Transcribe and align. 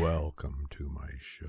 Welcome 0.00 0.66
to 0.72 0.90
my 0.90 1.08
show. 1.18 1.46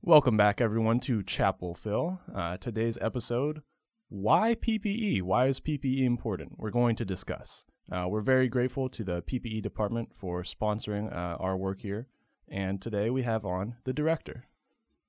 Welcome 0.00 0.38
back, 0.38 0.62
everyone, 0.62 1.00
to 1.00 1.22
Chapel 1.22 1.74
Phil. 1.74 2.18
Uh, 2.34 2.56
today's 2.56 2.96
episode 3.02 3.60
Why 4.08 4.54
PPE? 4.54 5.20
Why 5.20 5.48
is 5.48 5.60
PPE 5.60 6.06
important? 6.06 6.52
We're 6.56 6.70
going 6.70 6.96
to 6.96 7.04
discuss. 7.04 7.66
Uh, 7.92 8.06
we're 8.08 8.22
very 8.22 8.48
grateful 8.48 8.88
to 8.88 9.04
the 9.04 9.20
PPE 9.20 9.60
department 9.62 10.14
for 10.14 10.42
sponsoring 10.44 11.12
uh, 11.14 11.36
our 11.38 11.58
work 11.58 11.82
here. 11.82 12.06
And 12.48 12.80
today 12.80 13.10
we 13.10 13.22
have 13.24 13.44
on 13.44 13.76
the 13.84 13.92
director. 13.92 14.46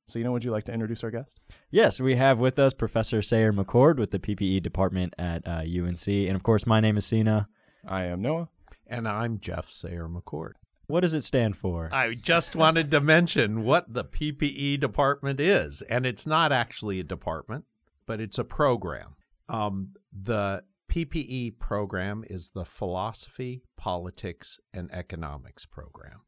So, 0.07 0.19
you 0.19 0.25
know, 0.25 0.31
would 0.33 0.43
you 0.43 0.51
like 0.51 0.65
to 0.65 0.73
introduce 0.73 1.03
our 1.03 1.11
guest? 1.11 1.39
Yes, 1.69 1.99
we 1.99 2.15
have 2.15 2.37
with 2.37 2.59
us 2.59 2.73
Professor 2.73 3.21
Sayre-McCord 3.21 3.97
with 3.97 4.11
the 4.11 4.19
PPE 4.19 4.61
department 4.61 5.13
at 5.17 5.47
uh, 5.47 5.61
UNC. 5.61 6.07
And 6.07 6.35
of 6.35 6.43
course, 6.43 6.65
my 6.65 6.81
name 6.81 6.97
is 6.97 7.05
Sina. 7.05 7.47
I 7.87 8.03
am 8.05 8.21
Noah. 8.21 8.49
And 8.87 9.07
I'm 9.07 9.39
Jeff 9.39 9.69
Sayre-McCord. 9.71 10.53
What 10.87 10.99
does 10.99 11.13
it 11.13 11.23
stand 11.23 11.55
for? 11.55 11.89
I 11.93 12.13
just 12.15 12.55
wanted 12.55 12.91
to 12.91 12.99
mention 12.99 13.63
what 13.63 13.93
the 13.93 14.03
PPE 14.03 14.81
department 14.81 15.39
is. 15.39 15.81
And 15.83 16.05
it's 16.05 16.27
not 16.27 16.51
actually 16.51 16.99
a 16.99 17.03
department, 17.03 17.63
but 18.05 18.19
it's 18.19 18.37
a 18.37 18.43
program. 18.43 19.15
Um, 19.47 19.91
the 20.11 20.63
PPE 20.91 21.57
program 21.57 22.25
is 22.29 22.51
the 22.53 22.65
Philosophy, 22.65 23.63
Politics, 23.77 24.59
and 24.73 24.91
Economics 24.91 25.65
program. 25.65 26.23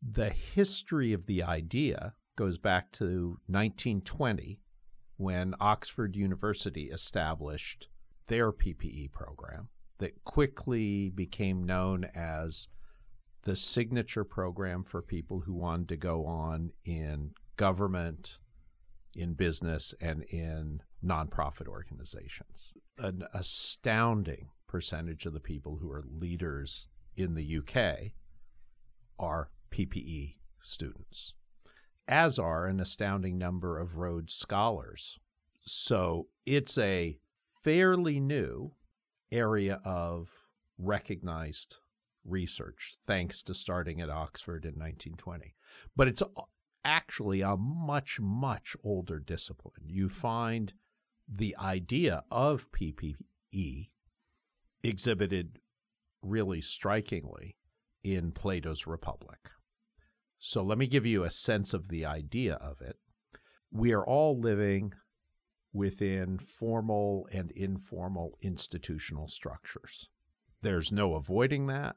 The 0.00 0.30
history 0.30 1.12
of 1.12 1.26
the 1.26 1.42
idea 1.42 2.14
goes 2.40 2.56
back 2.56 2.90
to 2.90 3.38
1920 3.48 4.58
when 5.18 5.54
Oxford 5.60 6.16
University 6.16 6.84
established 6.84 7.90
their 8.28 8.50
PPE 8.50 9.12
program 9.12 9.68
that 9.98 10.24
quickly 10.24 11.10
became 11.10 11.64
known 11.64 12.06
as 12.14 12.68
the 13.42 13.54
signature 13.54 14.24
program 14.24 14.82
for 14.82 15.02
people 15.02 15.40
who 15.40 15.52
wanted 15.52 15.86
to 15.90 15.98
go 15.98 16.24
on 16.24 16.72
in 16.86 17.32
government, 17.58 18.38
in 19.14 19.34
business, 19.34 19.92
and 20.00 20.22
in 20.30 20.80
nonprofit 21.04 21.68
organizations. 21.68 22.72
An 22.96 23.22
astounding 23.34 24.48
percentage 24.66 25.26
of 25.26 25.34
the 25.34 25.40
people 25.40 25.76
who 25.76 25.92
are 25.92 26.04
leaders 26.10 26.86
in 27.18 27.34
the 27.34 27.58
UK 27.58 28.12
are 29.18 29.50
PPE 29.70 30.36
students, 30.58 31.34
as 32.10 32.38
are 32.40 32.66
an 32.66 32.80
astounding 32.80 33.38
number 33.38 33.78
of 33.78 33.96
Rhodes 33.96 34.34
Scholars. 34.34 35.18
So 35.64 36.26
it's 36.44 36.76
a 36.76 37.16
fairly 37.62 38.18
new 38.18 38.72
area 39.30 39.80
of 39.84 40.28
recognized 40.76 41.76
research, 42.24 42.96
thanks 43.06 43.42
to 43.44 43.54
starting 43.54 44.00
at 44.00 44.10
Oxford 44.10 44.64
in 44.64 44.72
1920. 44.72 45.54
But 45.94 46.08
it's 46.08 46.22
actually 46.84 47.42
a 47.42 47.56
much, 47.56 48.18
much 48.20 48.76
older 48.82 49.20
discipline. 49.20 49.84
You 49.86 50.08
find 50.08 50.72
the 51.28 51.56
idea 51.58 52.24
of 52.30 52.72
PPE 52.72 53.90
exhibited 54.82 55.60
really 56.22 56.60
strikingly 56.60 57.56
in 58.02 58.32
Plato's 58.32 58.86
Republic. 58.86 59.38
So 60.42 60.62
let 60.62 60.78
me 60.78 60.86
give 60.86 61.04
you 61.04 61.22
a 61.22 61.30
sense 61.30 61.74
of 61.74 61.88
the 61.88 62.06
idea 62.06 62.54
of 62.54 62.80
it. 62.80 62.96
We 63.70 63.92
are 63.92 64.04
all 64.04 64.38
living 64.38 64.94
within 65.70 66.38
formal 66.38 67.28
and 67.30 67.50
informal 67.52 68.38
institutional 68.40 69.28
structures. 69.28 70.08
There's 70.62 70.90
no 70.90 71.14
avoiding 71.14 71.66
that. 71.66 71.96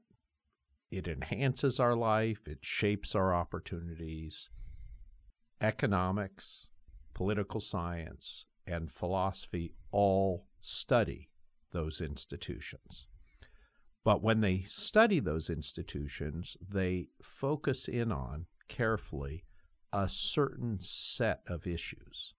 It 0.91 1.07
enhances 1.07 1.79
our 1.79 1.95
life, 1.95 2.45
it 2.45 2.59
shapes 2.61 3.15
our 3.15 3.33
opportunities. 3.33 4.49
Economics, 5.61 6.67
political 7.13 7.61
science, 7.61 8.45
and 8.67 8.91
philosophy 8.91 9.73
all 9.91 10.47
study 10.61 11.29
those 11.71 12.01
institutions. 12.01 13.07
But 14.03 14.21
when 14.21 14.41
they 14.41 14.61
study 14.61 15.19
those 15.19 15.49
institutions, 15.49 16.57
they 16.67 17.07
focus 17.21 17.87
in 17.87 18.11
on 18.11 18.47
carefully 18.67 19.45
a 19.93 20.09
certain 20.09 20.79
set 20.81 21.41
of 21.47 21.65
issues. 21.65 22.33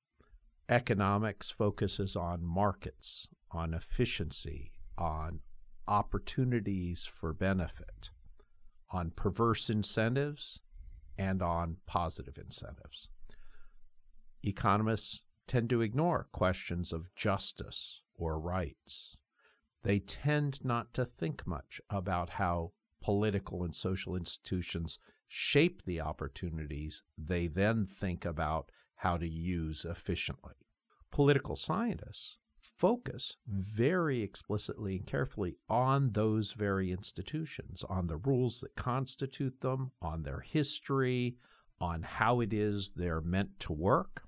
Economics 0.69 1.51
focuses 1.51 2.17
on 2.17 2.45
markets, 2.45 3.29
on 3.51 3.73
efficiency, 3.73 4.73
on 4.99 5.41
opportunities 5.87 7.05
for 7.05 7.33
benefit, 7.33 8.11
on 8.91 9.11
perverse 9.11 9.71
incentives, 9.71 10.61
and 11.17 11.43
on 11.43 11.77
positive 11.87 12.39
incentives. 12.39 13.09
Economists 14.43 15.23
tend 15.47 15.71
to 15.71 15.81
ignore 15.81 16.29
questions 16.33 16.93
of 16.93 17.15
justice 17.15 18.03
or 18.17 18.39
rights. 18.39 19.17
They 19.85 19.99
tend 19.99 20.65
not 20.65 20.95
to 20.95 21.05
think 21.05 21.47
much 21.47 21.79
about 21.91 22.31
how 22.31 22.73
political 23.03 23.63
and 23.63 23.75
social 23.75 24.17
institutions 24.17 24.99
shape 25.29 25.83
the 25.83 26.01
opportunities 26.01 27.03
they 27.19 27.49
then 27.49 27.85
think 27.85 28.25
about 28.25 28.73
how 28.95 29.19
to 29.19 29.29
use 29.29 29.85
efficiently. 29.85 30.55
Political 31.11 31.57
scientists 31.57 32.39
focus 32.57 33.37
very 33.47 34.23
explicitly 34.23 34.97
and 34.97 35.07
carefully 35.07 35.59
on 35.69 36.13
those 36.13 36.55
very 36.55 36.91
institutions, 36.91 37.85
on 37.85 38.07
the 38.07 38.17
rules 38.17 38.61
that 38.61 38.75
constitute 38.77 39.61
them, 39.61 39.93
on 40.01 40.23
their 40.23 40.41
history, 40.41 41.37
on 41.79 42.03
how 42.03 42.41
it 42.41 42.55
is 42.55 42.93
they're 42.97 43.21
meant 43.21 43.61
to 43.61 43.73
work. 43.75 44.23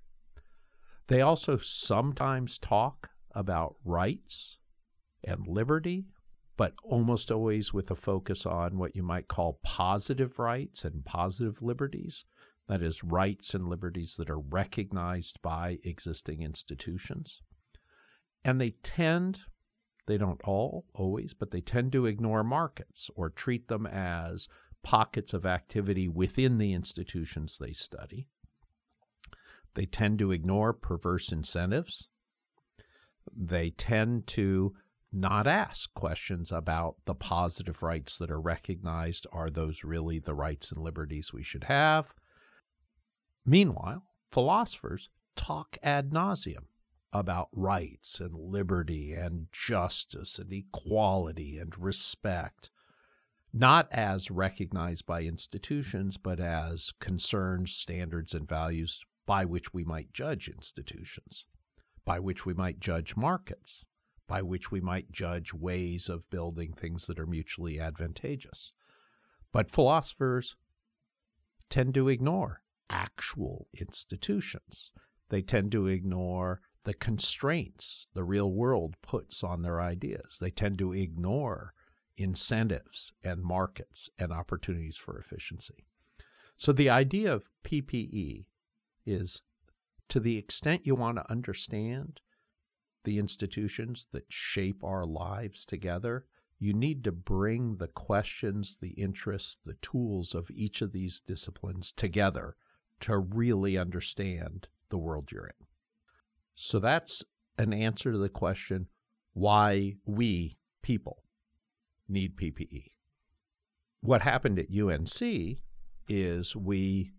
They 1.07 1.23
also 1.23 1.57
sometimes 1.57 2.59
talk 2.59 3.09
about 3.35 3.77
rights 3.85 4.59
and 5.25 5.47
liberty, 5.47 6.07
but 6.57 6.75
almost 6.83 7.31
always 7.31 7.73
with 7.73 7.91
a 7.91 7.95
focus 7.95 8.47
on 8.47 8.79
what 8.79 8.97
you 8.97 9.03
might 9.03 9.29
call 9.29 9.61
positive 9.63 10.39
rights 10.39 10.85
and 10.85 11.05
positive 11.05 11.61
liberties. 11.61 12.25
That 12.69 12.83
is, 12.83 13.05
rights 13.05 13.55
and 13.55 13.69
liberties 13.69 14.17
that 14.19 14.31
are 14.31 14.41
recognized 14.41 15.41
by 15.43 15.79
existing 15.85 16.43
institutions. 16.43 17.41
And 18.45 18.61
they 18.61 18.71
tend, 18.83 19.41
they 20.07 20.19
don't 20.19 20.41
all 20.45 20.87
always, 20.95 21.35
but 21.35 21.51
they 21.51 21.61
tend 21.61 21.93
to 21.93 22.07
ignore 22.07 22.43
markets 22.43 23.11
or 23.15 23.31
treat 23.31 23.69
them 23.69 23.87
as 23.87 24.49
pockets 24.83 25.33
of 25.33 25.45
activity 25.45 26.09
within 26.09 26.59
the 26.59 26.73
institutions 26.73 27.59
they 27.59 27.73
study. 27.73 28.29
They 29.75 29.87
tend 29.87 30.19
to 30.21 30.33
ignore 30.33 30.73
perverse 30.73 31.33
incentives. 31.33 32.09
They 33.37 33.71
tend 33.71 34.27
to 34.29 34.75
not 35.17 35.47
ask 35.47 35.93
questions 35.95 36.53
about 36.53 36.97
the 37.07 37.15
positive 37.15 37.83
rights 37.83 38.19
that 38.19 38.31
are 38.31 38.41
recognized. 38.41 39.27
Are 39.33 39.51
those 39.51 39.83
really 39.83 40.19
the 40.19 40.35
rights 40.35 40.71
and 40.71 40.83
liberties 40.83 41.33
we 41.33 41.43
should 41.43 41.65
have? 41.65 42.13
Meanwhile, 43.45 44.03
philosophers 44.31 45.09
talk 45.35 45.79
ad 45.83 46.11
nauseum 46.11 46.67
about 47.13 47.49
rights 47.53 48.21
and 48.21 48.35
liberty 48.35 49.13
and 49.13 49.47
justice 49.53 50.39
and 50.39 50.53
equality 50.53 51.59
and 51.59 51.77
respect, 51.79 52.71
not 53.53 53.89
as 53.91 54.31
recognized 54.31 55.07
by 55.07 55.23
institutions, 55.23 56.19
but 56.19 56.41
as 56.41 56.93
concerns, 57.01 57.73
standards, 57.73 58.35
and 58.35 58.47
values 58.47 59.01
by 59.25 59.45
which 59.45 59.73
we 59.73 59.83
might 59.83 60.13
judge 60.13 60.49
institutions, 60.49 61.47
by 62.05 62.19
which 62.19 62.45
we 62.45 62.53
might 62.53 62.81
judge 62.81 63.17
markets, 63.17 63.85
by 64.27 64.43
which 64.43 64.71
we 64.71 64.81
might 64.81 65.13
judge 65.13 65.53
ways 65.53 66.09
of 66.09 66.29
building 66.31 66.73
things 66.73 67.07
that 67.07 67.19
are 67.19 67.27
mutually 67.27 67.79
advantageous. 67.79 68.73
But 69.53 69.71
philosophers 69.71 70.57
tend 71.71 71.95
to 71.95 72.09
ignore 72.09 72.63
actual 72.91 73.69
institutions. 73.79 74.91
They 75.29 75.43
tend 75.43 75.73
to 75.73 75.87
ignore 75.87 76.61
the 76.85 76.95
constraints 76.95 78.07
the 78.15 78.25
real 78.25 78.53
world 78.53 78.97
puts 79.03 79.43
on 79.43 79.63
their 79.63 79.81
ideas. 79.81 80.39
They 80.41 80.51
tend 80.51 80.79
to 80.79 80.93
ignore 80.93 81.75
incentives 82.17 83.13
and 83.23 83.43
markets 83.43 84.09
and 84.19 84.33
opportunities 84.33 84.97
for 84.97 85.19
efficiency. 85.19 85.85
So 86.57 86.73
the 86.73 86.89
idea 86.89 87.33
of 87.33 87.51
PPE 87.65 88.47
is 89.05 89.43
to 90.09 90.21
the 90.21 90.39
extent 90.39 90.87
you 90.87 90.95
want 90.95 91.17
to 91.17 91.31
understand 91.31 92.21
the 93.07 93.19
institutions 93.19 94.09
that 94.13 94.25
shape 94.29 94.83
our 94.83 95.07
lives 95.07 95.65
together, 95.65 96.27
you 96.59 96.75
need 96.75 97.05
to 97.05 97.13
bring 97.13 97.77
the 97.77 97.87
questions, 97.87 98.77
the 98.81 98.91
interests, 98.91 99.59
the 99.65 99.77
tools 99.81 100.35
of 100.35 100.51
each 100.51 100.83
of 100.83 100.91
these 100.93 101.21
disciplines 101.21 101.93
together 101.93 102.57
to 102.99 103.17
really 103.17 103.79
understand 103.79 104.67
the 104.89 104.99
world 104.99 105.31
you're 105.31 105.47
in. 105.47 105.67
So 106.57 106.81
that's 106.81 107.23
an 107.57 107.73
answer 107.73 108.11
to 108.11 108.19
the 108.19 108.29
question 108.29 108.89
why 109.35 109.95
we 110.05 110.59
people 110.83 111.23
need 112.09 112.37
PPE. 112.37 112.91
What 114.01 114.23
happened 114.23 114.59
at 114.59 114.77
UNC 114.77 115.59
is 116.09 116.57
we 116.57 117.13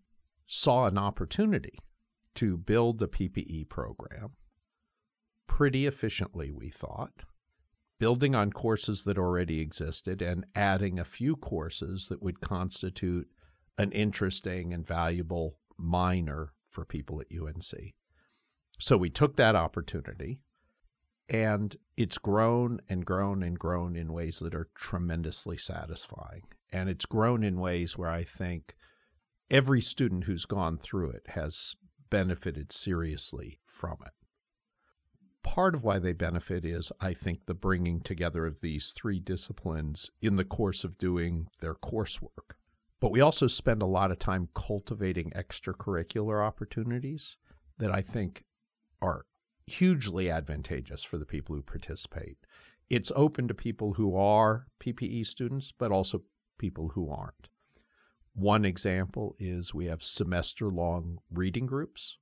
saw 0.48 0.88
an 0.88 0.98
opportunity 0.98 1.80
to 2.36 2.58
build 2.58 3.00
the 3.00 3.08
PPE 3.08 3.70
program 3.70 4.32
pretty 5.48 5.86
efficiently, 5.86 6.52
we 6.52 6.70
thought, 6.70 7.24
building 8.00 8.36
on 8.36 8.52
courses 8.52 9.04
that 9.04 9.18
already 9.18 9.60
existed 9.60 10.22
and 10.22 10.46
adding 10.56 11.00
a 11.00 11.06
few 11.06 11.36
courses 11.36 12.08
that 12.10 12.22
would 12.22 12.42
constitute 12.42 13.28
an 13.78 13.92
interesting 13.92 14.74
and 14.74 14.86
valuable 14.86 15.58
minor 15.78 16.54
for 16.70 16.86
people 16.86 17.22
at 17.22 17.28
UNC. 17.32 17.94
So 18.80 18.98
we 18.98 19.10
took 19.10 19.36
that 19.38 19.56
opportunity 19.56 20.40
and 21.30 21.76
it's 21.98 22.18
grown 22.18 22.80
and 22.88 23.06
grown 23.06 23.44
and 23.44 23.58
grown 23.58 23.96
in 23.96 24.14
ways 24.14 24.40
that 24.40 24.56
are 24.56 24.70
tremendously 24.76 25.58
satisfying. 25.58 26.44
And 26.72 26.90
it's 26.90 27.06
grown 27.06 27.44
in 27.44 27.60
ways 27.60 27.98
where 27.98 28.10
I 28.10 28.24
think 28.24 28.76
every 29.50 29.82
student 29.82 30.26
who's 30.26 30.46
gone 30.46 30.78
through 30.78 31.12
it 31.12 31.24
has 31.30 31.76
benefited 32.10 32.72
seriously 32.72 33.60
from 33.66 33.98
it. 34.06 34.14
Part 35.48 35.76
of 35.76 35.84
why 35.86 35.98
they 35.98 36.12
benefit 36.12 36.66
is, 36.66 36.92
I 37.00 37.14
think, 37.14 37.46
the 37.46 37.54
bringing 37.54 38.02
together 38.02 38.46
of 38.46 38.60
these 38.60 38.92
three 38.92 39.22
disciplines 39.22 40.12
in 40.22 40.36
the 40.36 40.44
course 40.44 40.84
of 40.84 40.98
doing 40.98 41.48
their 41.62 41.74
coursework. 41.74 42.58
But 43.00 43.12
we 43.12 43.22
also 43.22 43.48
spend 43.48 43.82
a 43.82 43.88
lot 43.88 44.12
of 44.12 44.20
time 44.20 44.50
cultivating 44.54 45.32
extracurricular 45.32 46.46
opportunities 46.46 47.38
that 47.78 47.92
I 47.92 48.02
think 48.02 48.44
are 49.02 49.26
hugely 49.66 50.30
advantageous 50.30 51.04
for 51.04 51.18
the 51.18 51.26
people 51.26 51.56
who 51.56 51.62
participate. 51.62 52.38
It's 52.90 53.12
open 53.16 53.48
to 53.48 53.54
people 53.54 53.94
who 53.94 54.18
are 54.18 54.68
PPE 54.82 55.26
students, 55.26 55.72
but 55.72 55.94
also 55.94 56.24
people 56.60 56.90
who 56.90 57.10
aren't. 57.10 57.48
One 58.34 58.66
example 58.66 59.36
is 59.40 59.74
we 59.74 59.86
have 59.86 60.04
semester 60.04 60.70
long 60.70 61.20
reading 61.32 61.66
groups 61.66 62.18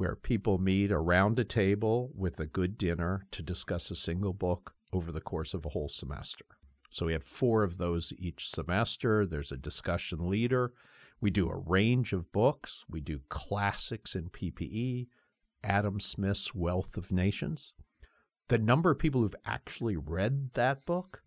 where 0.00 0.16
people 0.16 0.56
meet 0.56 0.90
around 0.90 1.38
a 1.38 1.44
table 1.44 2.10
with 2.14 2.40
a 2.40 2.46
good 2.46 2.78
dinner 2.78 3.26
to 3.30 3.42
discuss 3.42 3.90
a 3.90 3.94
single 3.94 4.32
book 4.32 4.72
over 4.94 5.12
the 5.12 5.20
course 5.20 5.52
of 5.52 5.66
a 5.66 5.68
whole 5.68 5.90
semester. 5.90 6.46
So 6.90 7.04
we 7.04 7.12
have 7.12 7.22
four 7.22 7.62
of 7.64 7.76
those 7.76 8.10
each 8.16 8.48
semester. 8.48 9.26
There's 9.26 9.52
a 9.52 9.58
discussion 9.58 10.30
leader. 10.30 10.72
We 11.20 11.28
do 11.28 11.50
a 11.50 11.62
range 11.66 12.14
of 12.14 12.32
books. 12.32 12.82
We 12.88 13.02
do 13.02 13.20
classics 13.28 14.14
in 14.14 14.30
PPE, 14.30 15.08
Adam 15.62 16.00
Smith's 16.00 16.54
Wealth 16.54 16.96
of 16.96 17.12
Nations. 17.12 17.74
The 18.48 18.56
number 18.56 18.92
of 18.92 18.98
people 18.98 19.20
who've 19.20 19.36
actually 19.44 19.98
read 19.98 20.52
that 20.54 20.86
book 20.86 21.22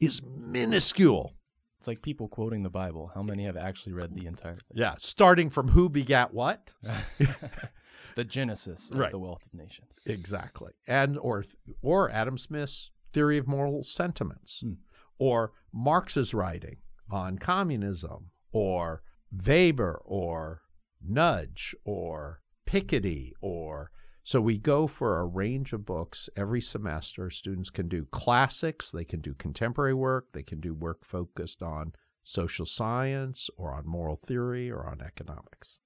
is 0.00 0.20
minuscule. 0.24 1.36
It's 1.78 1.86
like 1.86 2.02
people 2.02 2.26
quoting 2.26 2.64
the 2.64 2.68
Bible. 2.68 3.12
How 3.14 3.22
many 3.22 3.44
have 3.44 3.56
actually 3.56 3.92
read 3.92 4.12
the 4.12 4.26
entire 4.26 4.56
thing? 4.56 4.64
Yeah, 4.74 4.96
starting 4.98 5.50
from 5.50 5.68
who 5.68 5.88
begat 5.88 6.34
what? 6.34 6.72
the 8.16 8.24
Genesis 8.24 8.90
of 8.90 8.98
Right. 8.98 9.10
the 9.10 9.18
Wealth 9.18 9.42
of 9.46 9.54
Nations. 9.54 9.98
Exactly. 10.06 10.72
And 10.86 11.18
or 11.18 11.44
or 11.82 12.10
Adam 12.10 12.38
Smith's 12.38 12.90
theory 13.12 13.38
of 13.38 13.46
moral 13.46 13.84
sentiments 13.84 14.60
Hmm. 14.60 14.74
or 15.18 15.52
Marx's 15.72 16.32
writing 16.34 16.78
on 17.10 17.38
communism 17.38 18.30
or 18.52 19.02
Weber 19.46 20.00
or 20.04 20.62
Nudge 21.00 21.74
or 21.84 22.40
Piketty 22.66 23.32
or 23.40 23.90
so 24.24 24.40
we 24.40 24.56
go 24.56 24.86
for 24.86 25.18
a 25.18 25.24
range 25.26 25.72
of 25.72 25.84
books 25.84 26.28
every 26.36 26.60
semester. 26.60 27.28
Students 27.28 27.70
can 27.70 27.88
do 27.88 28.04
classics, 28.12 28.92
they 28.92 29.04
can 29.04 29.20
do 29.20 29.34
contemporary 29.34 29.94
work, 29.94 30.28
they 30.32 30.44
can 30.44 30.60
do 30.60 30.72
work 30.74 31.04
focused 31.04 31.60
on 31.62 31.92
social 32.22 32.64
science 32.64 33.50
or 33.56 33.72
on 33.72 33.84
moral 33.84 34.14
theory 34.14 34.70
or 34.70 34.86
on 34.86 35.00
economics. 35.00 35.80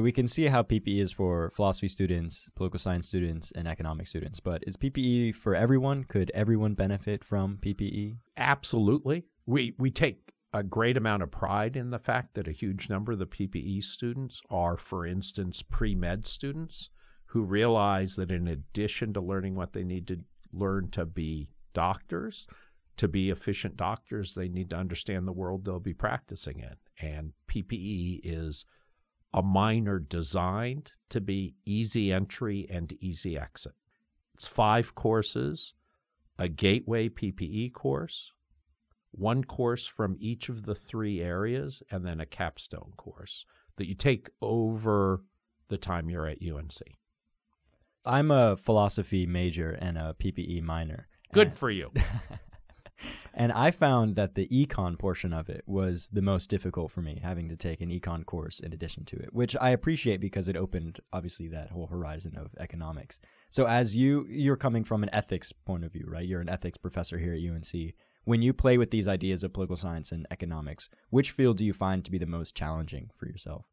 We 0.00 0.12
can 0.12 0.28
see 0.28 0.46
how 0.46 0.62
PPE 0.62 1.00
is 1.00 1.12
for 1.12 1.50
philosophy 1.54 1.88
students, 1.88 2.48
political 2.54 2.78
science 2.78 3.08
students, 3.08 3.52
and 3.52 3.68
economic 3.68 4.06
students. 4.06 4.40
But 4.40 4.64
is 4.66 4.76
PPE 4.76 5.34
for 5.34 5.54
everyone? 5.54 6.04
Could 6.04 6.30
everyone 6.34 6.74
benefit 6.74 7.24
from? 7.24 7.58
PPE? 7.62 8.16
Absolutely. 8.36 9.24
We 9.46 9.74
we 9.78 9.90
take 9.90 10.32
a 10.52 10.62
great 10.62 10.96
amount 10.96 11.22
of 11.22 11.30
pride 11.30 11.76
in 11.76 11.90
the 11.90 11.98
fact 11.98 12.34
that 12.34 12.48
a 12.48 12.52
huge 12.52 12.88
number 12.88 13.12
of 13.12 13.18
the 13.18 13.26
PPE 13.26 13.82
students 13.84 14.40
are, 14.50 14.76
for 14.76 15.06
instance, 15.06 15.62
pre 15.62 15.94
med 15.94 16.26
students 16.26 16.90
who 17.26 17.44
realize 17.44 18.16
that 18.16 18.30
in 18.30 18.48
addition 18.48 19.12
to 19.12 19.20
learning 19.20 19.54
what 19.54 19.72
they 19.72 19.84
need 19.84 20.06
to 20.08 20.18
learn 20.52 20.90
to 20.90 21.06
be 21.06 21.48
doctors, 21.72 22.48
to 22.96 23.06
be 23.06 23.30
efficient 23.30 23.76
doctors, 23.76 24.34
they 24.34 24.48
need 24.48 24.70
to 24.70 24.76
understand 24.76 25.26
the 25.26 25.32
world 25.32 25.64
they'll 25.64 25.78
be 25.78 25.94
practicing 25.94 26.58
in. 26.58 26.74
And 27.00 27.32
PPE 27.48 28.20
is 28.24 28.64
a 29.32 29.42
minor 29.42 29.98
designed 29.98 30.92
to 31.10 31.20
be 31.20 31.54
easy 31.64 32.12
entry 32.12 32.66
and 32.70 32.92
easy 33.00 33.38
exit. 33.38 33.74
It's 34.34 34.46
five 34.46 34.94
courses, 34.94 35.74
a 36.38 36.48
gateway 36.48 37.08
PPE 37.08 37.72
course, 37.72 38.32
one 39.12 39.44
course 39.44 39.86
from 39.86 40.16
each 40.18 40.48
of 40.48 40.64
the 40.64 40.74
three 40.74 41.20
areas, 41.20 41.82
and 41.90 42.04
then 42.04 42.20
a 42.20 42.26
capstone 42.26 42.92
course 42.96 43.44
that 43.76 43.88
you 43.88 43.94
take 43.94 44.30
over 44.40 45.22
the 45.68 45.78
time 45.78 46.10
you're 46.10 46.26
at 46.26 46.38
UNC. 46.42 46.80
I'm 48.06 48.30
a 48.30 48.56
philosophy 48.56 49.26
major 49.26 49.72
and 49.72 49.98
a 49.98 50.14
PPE 50.18 50.62
minor. 50.62 51.08
Good 51.32 51.54
for 51.54 51.70
you. 51.70 51.92
And 53.32 53.52
I 53.52 53.70
found 53.70 54.16
that 54.16 54.34
the 54.34 54.48
econ 54.48 54.98
portion 54.98 55.32
of 55.32 55.48
it 55.48 55.62
was 55.66 56.08
the 56.12 56.22
most 56.22 56.50
difficult 56.50 56.90
for 56.90 57.00
me, 57.00 57.20
having 57.22 57.48
to 57.48 57.56
take 57.56 57.80
an 57.80 57.90
econ 57.90 58.26
course 58.26 58.60
in 58.60 58.72
addition 58.72 59.04
to 59.06 59.16
it, 59.16 59.32
which 59.32 59.56
I 59.60 59.70
appreciate 59.70 60.20
because 60.20 60.48
it 60.48 60.56
opened 60.56 61.00
obviously 61.12 61.48
that 61.48 61.70
whole 61.70 61.86
horizon 61.86 62.36
of 62.36 62.48
economics. 62.58 63.20
So 63.48 63.66
as 63.66 63.96
you 63.96 64.26
you're 64.28 64.56
coming 64.56 64.84
from 64.84 65.02
an 65.02 65.10
ethics 65.12 65.52
point 65.52 65.84
of 65.84 65.92
view, 65.92 66.06
right? 66.08 66.26
You're 66.26 66.40
an 66.40 66.48
ethics 66.48 66.78
professor 66.78 67.18
here 67.18 67.34
at 67.34 67.40
UNC. 67.40 67.94
When 68.24 68.42
you 68.42 68.52
play 68.52 68.76
with 68.76 68.90
these 68.90 69.08
ideas 69.08 69.42
of 69.42 69.52
political 69.52 69.76
science 69.76 70.12
and 70.12 70.26
economics, 70.30 70.88
which 71.08 71.30
field 71.30 71.56
do 71.56 71.64
you 71.64 71.72
find 71.72 72.04
to 72.04 72.10
be 72.10 72.18
the 72.18 72.26
most 72.26 72.54
challenging 72.54 73.10
for 73.16 73.26
yourself? 73.26 73.64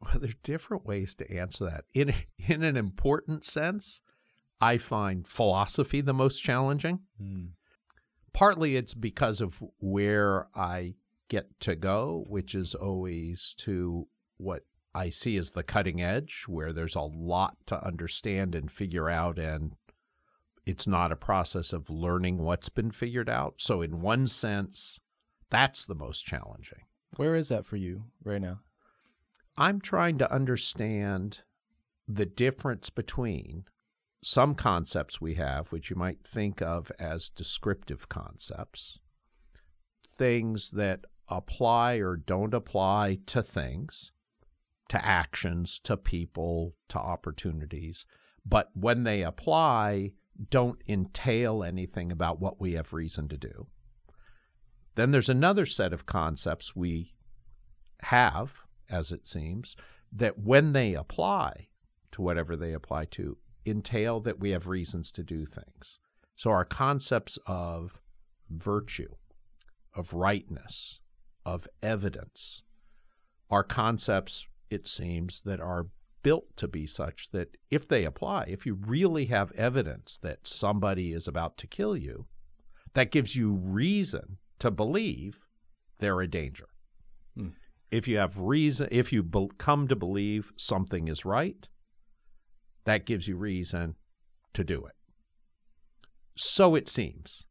Well, 0.00 0.18
there 0.18 0.30
are 0.30 0.42
different 0.42 0.84
ways 0.84 1.14
to 1.16 1.32
answer 1.32 1.64
that. 1.64 1.84
In 1.94 2.14
in 2.38 2.62
an 2.62 2.76
important 2.76 3.44
sense, 3.44 4.00
I 4.60 4.78
find 4.78 5.26
philosophy 5.26 6.00
the 6.00 6.14
most 6.14 6.40
challenging. 6.40 7.00
Hmm. 7.18 7.46
Partly 8.32 8.76
it's 8.76 8.94
because 8.94 9.40
of 9.40 9.62
where 9.78 10.48
I 10.54 10.94
get 11.28 11.60
to 11.60 11.76
go, 11.76 12.24
which 12.28 12.54
is 12.54 12.74
always 12.74 13.54
to 13.58 14.06
what 14.38 14.64
I 14.94 15.10
see 15.10 15.36
as 15.36 15.52
the 15.52 15.62
cutting 15.62 16.02
edge, 16.02 16.44
where 16.46 16.72
there's 16.72 16.94
a 16.94 17.00
lot 17.00 17.56
to 17.66 17.84
understand 17.84 18.54
and 18.54 18.70
figure 18.70 19.08
out, 19.08 19.38
and 19.38 19.72
it's 20.66 20.86
not 20.86 21.12
a 21.12 21.16
process 21.16 21.72
of 21.72 21.90
learning 21.90 22.38
what's 22.38 22.68
been 22.68 22.90
figured 22.90 23.28
out. 23.28 23.54
So, 23.58 23.82
in 23.82 24.00
one 24.00 24.26
sense, 24.26 25.00
that's 25.50 25.86
the 25.86 25.94
most 25.94 26.24
challenging. 26.26 26.82
Where 27.16 27.34
is 27.34 27.48
that 27.48 27.66
for 27.66 27.76
you 27.76 28.04
right 28.24 28.40
now? 28.40 28.60
I'm 29.56 29.80
trying 29.80 30.18
to 30.18 30.32
understand 30.32 31.40
the 32.08 32.26
difference 32.26 32.90
between 32.90 33.64
some 34.22 34.54
concepts 34.54 35.20
we 35.20 35.34
have, 35.34 35.72
which 35.72 35.90
you 35.90 35.96
might 35.96 36.26
think 36.26 36.62
of 36.62 36.92
as 36.98 37.28
descriptive 37.28 38.08
concepts, 38.08 38.98
things 40.08 40.70
that 40.70 41.04
apply 41.28 41.94
or 41.94 42.16
don't 42.16 42.54
apply 42.54 43.18
to 43.26 43.42
things, 43.42 44.12
to 44.88 45.04
actions, 45.04 45.80
to 45.80 45.96
people, 45.96 46.74
to 46.88 46.98
opportunities, 46.98 48.06
but 48.46 48.70
when 48.74 49.04
they 49.04 49.22
apply, 49.22 50.12
don't 50.50 50.80
entail 50.88 51.62
anything 51.62 52.12
about 52.12 52.40
what 52.40 52.60
we 52.60 52.72
have 52.72 52.92
reason 52.92 53.28
to 53.28 53.36
do. 53.36 53.66
Then 54.94 55.10
there's 55.10 55.28
another 55.28 55.66
set 55.66 55.92
of 55.92 56.06
concepts 56.06 56.76
we 56.76 57.14
have, 58.02 58.60
as 58.90 59.10
it 59.10 59.26
seems, 59.26 59.76
that 60.12 60.38
when 60.38 60.72
they 60.72 60.94
apply 60.94 61.68
to 62.12 62.22
whatever 62.22 62.56
they 62.56 62.72
apply 62.72 63.06
to, 63.06 63.38
entail 63.66 64.20
that 64.20 64.40
we 64.40 64.50
have 64.50 64.66
reasons 64.66 65.10
to 65.12 65.22
do 65.22 65.44
things. 65.44 65.98
So 66.36 66.50
our 66.50 66.64
concepts 66.64 67.38
of 67.46 68.00
virtue, 68.50 69.14
of 69.94 70.12
rightness, 70.12 71.00
of 71.44 71.66
evidence 71.82 72.64
are 73.50 73.64
concepts, 73.64 74.46
it 74.70 74.88
seems, 74.88 75.40
that 75.42 75.60
are 75.60 75.88
built 76.22 76.56
to 76.56 76.68
be 76.68 76.86
such 76.86 77.30
that 77.32 77.56
if 77.70 77.86
they 77.86 78.04
apply, 78.04 78.44
if 78.48 78.64
you 78.64 78.74
really 78.74 79.26
have 79.26 79.52
evidence 79.52 80.18
that 80.18 80.46
somebody 80.46 81.12
is 81.12 81.26
about 81.28 81.58
to 81.58 81.66
kill 81.66 81.96
you, 81.96 82.26
that 82.94 83.10
gives 83.10 83.36
you 83.36 83.52
reason 83.52 84.38
to 84.58 84.70
believe 84.70 85.40
they're 85.98 86.20
a 86.20 86.28
danger. 86.28 86.68
Hmm. 87.36 87.48
If 87.90 88.08
you 88.08 88.18
have 88.18 88.38
reason, 88.38 88.88
if 88.90 89.12
you 89.12 89.22
be- 89.22 89.50
come 89.58 89.88
to 89.88 89.96
believe 89.96 90.52
something 90.56 91.08
is 91.08 91.24
right, 91.24 91.68
that 92.84 93.06
gives 93.06 93.28
you 93.28 93.36
reason 93.36 93.96
to 94.54 94.64
do 94.64 94.84
it. 94.84 94.94
so 96.34 96.74
it 96.74 96.88
seems. 96.88 97.46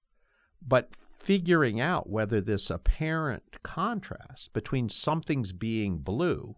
But 0.62 0.90
figuring 1.18 1.80
out 1.80 2.10
whether 2.10 2.42
this 2.42 2.70
apparent 2.70 3.62
contrast 3.64 4.54
between 4.54 4.90
something's 4.90 5.54
being 5.54 6.00
blue, 6.00 6.56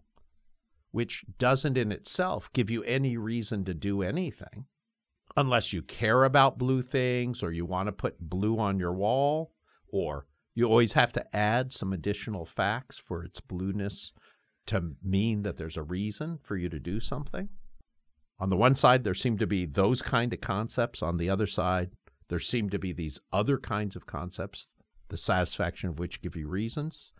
which 0.90 1.24
doesn't 1.38 1.76
in 1.76 1.92
itself 1.92 2.52
give 2.52 2.70
you 2.70 2.82
any 2.84 3.16
reason 3.16 3.64
to 3.64 3.74
do 3.74 4.02
anything, 4.02 4.66
unless 5.36 5.72
you 5.72 5.82
care 5.82 6.24
about 6.24 6.58
blue 6.58 6.80
things 6.82 7.42
or 7.42 7.52
you 7.52 7.66
want 7.66 7.88
to 7.88 7.92
put 7.92 8.18
blue 8.20 8.58
on 8.58 8.78
your 8.78 8.94
wall, 8.94 9.52
or 9.88 10.26
you 10.54 10.66
always 10.66 10.92
have 10.92 11.12
to 11.12 11.36
add 11.36 11.72
some 11.72 11.92
additional 11.92 12.46
facts 12.46 12.96
for 12.98 13.24
its 13.24 13.40
blueness 13.40 14.12
to 14.66 14.94
mean 15.02 15.42
that 15.42 15.56
there's 15.56 15.76
a 15.76 15.82
reason 15.82 16.38
for 16.42 16.56
you 16.56 16.68
to 16.68 16.78
do 16.78 17.00
something. 17.00 17.48
On 18.38 18.50
the 18.50 18.56
one 18.56 18.74
side, 18.74 19.04
there 19.04 19.14
seem 19.14 19.38
to 19.38 19.46
be 19.46 19.64
those 19.64 20.02
kind 20.02 20.32
of 20.32 20.40
concepts. 20.40 21.02
On 21.02 21.16
the 21.16 21.30
other 21.30 21.46
side, 21.46 21.90
there 22.28 22.40
seem 22.40 22.70
to 22.70 22.78
be 22.78 22.92
these 22.92 23.20
other 23.32 23.58
kinds 23.58 23.96
of 23.96 24.06
concepts, 24.06 24.74
the 25.08 25.16
satisfaction 25.16 25.90
of 25.90 25.98
which 25.98 26.22
give 26.22 26.36
you 26.36 26.48
reasons. 26.48 27.12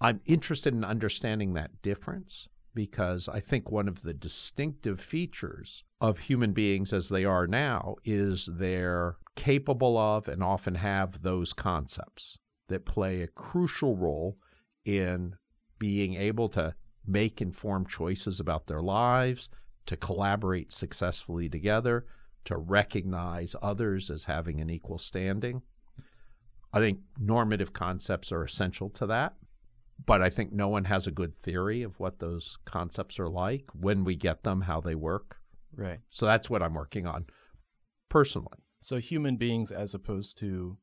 I'm 0.00 0.20
interested 0.26 0.72
in 0.72 0.84
understanding 0.84 1.54
that 1.54 1.82
difference 1.82 2.48
because 2.74 3.28
I 3.28 3.40
think 3.40 3.70
one 3.70 3.88
of 3.88 4.02
the 4.02 4.14
distinctive 4.14 5.00
features 5.00 5.82
of 6.00 6.18
human 6.20 6.52
beings 6.52 6.92
as 6.92 7.08
they 7.08 7.24
are 7.24 7.46
now 7.46 7.96
is 8.04 8.48
they're 8.52 9.16
capable 9.34 9.98
of 9.98 10.28
and 10.28 10.42
often 10.42 10.76
have 10.76 11.22
those 11.22 11.52
concepts 11.52 12.38
that 12.68 12.86
play 12.86 13.22
a 13.22 13.26
crucial 13.26 13.96
role 13.96 14.38
in 14.84 15.34
being 15.78 16.14
able 16.14 16.48
to 16.50 16.74
make 17.06 17.40
informed 17.40 17.88
choices 17.88 18.38
about 18.38 18.66
their 18.66 18.82
lives, 18.82 19.48
to 19.88 19.96
collaborate 19.96 20.72
successfully 20.72 21.48
together, 21.48 22.06
to 22.44 22.56
recognize 22.56 23.56
others 23.62 24.10
as 24.10 24.24
having 24.24 24.60
an 24.60 24.68
equal 24.70 24.98
standing. 24.98 25.62
I 26.74 26.78
think 26.78 27.00
normative 27.18 27.72
concepts 27.72 28.30
are 28.30 28.44
essential 28.44 28.90
to 28.90 29.06
that, 29.06 29.34
but 30.04 30.20
I 30.20 30.28
think 30.28 30.52
no 30.52 30.68
one 30.68 30.84
has 30.84 31.06
a 31.06 31.10
good 31.10 31.34
theory 31.38 31.82
of 31.82 31.98
what 31.98 32.18
those 32.18 32.58
concepts 32.66 33.18
are 33.18 33.30
like, 33.30 33.64
when 33.72 34.04
we 34.04 34.14
get 34.14 34.42
them, 34.42 34.60
how 34.60 34.82
they 34.82 34.94
work. 34.94 35.38
Right. 35.74 36.00
So 36.10 36.26
that's 36.26 36.50
what 36.50 36.62
I'm 36.62 36.74
working 36.74 37.06
on 37.06 37.24
personally. 38.10 38.58
So 38.80 38.98
human 38.98 39.38
beings 39.38 39.72
as 39.72 39.94
opposed 39.94 40.36
to 40.38 40.76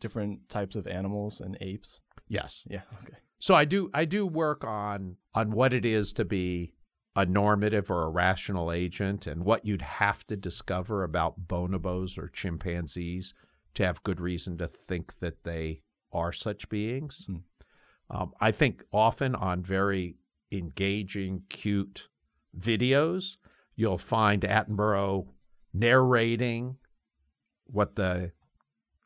different 0.00 0.50
types 0.50 0.76
of 0.76 0.86
animals 0.86 1.40
and 1.40 1.56
apes. 1.62 2.02
Yes. 2.28 2.62
Yeah. 2.68 2.82
Okay. 3.02 3.16
So 3.38 3.54
I 3.54 3.64
do 3.64 3.90
I 3.94 4.04
do 4.04 4.26
work 4.26 4.64
on 4.64 5.16
on 5.34 5.50
what 5.50 5.72
it 5.72 5.86
is 5.86 6.12
to 6.14 6.26
be 6.26 6.74
a 7.16 7.26
normative 7.26 7.90
or 7.90 8.04
a 8.04 8.10
rational 8.10 8.70
agent 8.70 9.26
and 9.26 9.44
what 9.44 9.66
you'd 9.66 9.82
have 9.82 10.26
to 10.26 10.36
discover 10.36 11.02
about 11.02 11.48
bonobos 11.48 12.16
or 12.16 12.28
chimpanzees 12.28 13.34
to 13.74 13.84
have 13.84 14.02
good 14.02 14.20
reason 14.20 14.56
to 14.58 14.66
think 14.66 15.18
that 15.18 15.42
they 15.44 15.82
are 16.12 16.32
such 16.32 16.68
beings. 16.68 17.24
Hmm. 17.26 17.36
Um, 18.10 18.32
I 18.40 18.50
think 18.50 18.84
often 18.92 19.34
on 19.34 19.62
very 19.62 20.16
engaging, 20.50 21.42
cute 21.48 22.08
videos, 22.58 23.36
you'll 23.76 23.98
find 23.98 24.42
Attenborough 24.42 25.28
narrating 25.72 26.76
what 27.66 27.94
the 27.94 28.32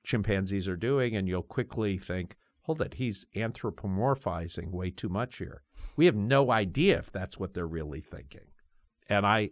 chimpanzees 0.05 0.69
are 0.69 0.77
doing, 0.77 1.17
and 1.17 1.29
you'll 1.29 1.43
quickly 1.43 1.99
think, 1.99 2.37
hold 2.65 2.81
it, 2.81 2.95
he's 2.95 3.27
anthropomorphizing 3.37 4.71
way 4.71 4.91
too 4.91 5.09
much 5.09 5.39
here. 5.39 5.63
We 5.97 6.07
have 6.07 6.17
no 6.17 6.51
idea 6.51 6.99
if 6.99 7.13
that's 7.13 7.39
what 7.39 7.55
they're 7.55 7.67
really 7.67 8.01
thinking. 8.01 8.49
And 9.09 9.27
I 9.27 9.51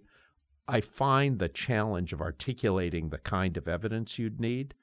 I 0.67 0.81
find 0.81 1.39
the 1.39 1.49
challenge 1.49 2.13
of 2.13 2.21
articulating 2.21 3.11
the 3.11 3.19
kind 3.19 3.57
of 3.57 3.69
evidence 3.69 4.19
you'd 4.19 4.41
need 4.41 4.75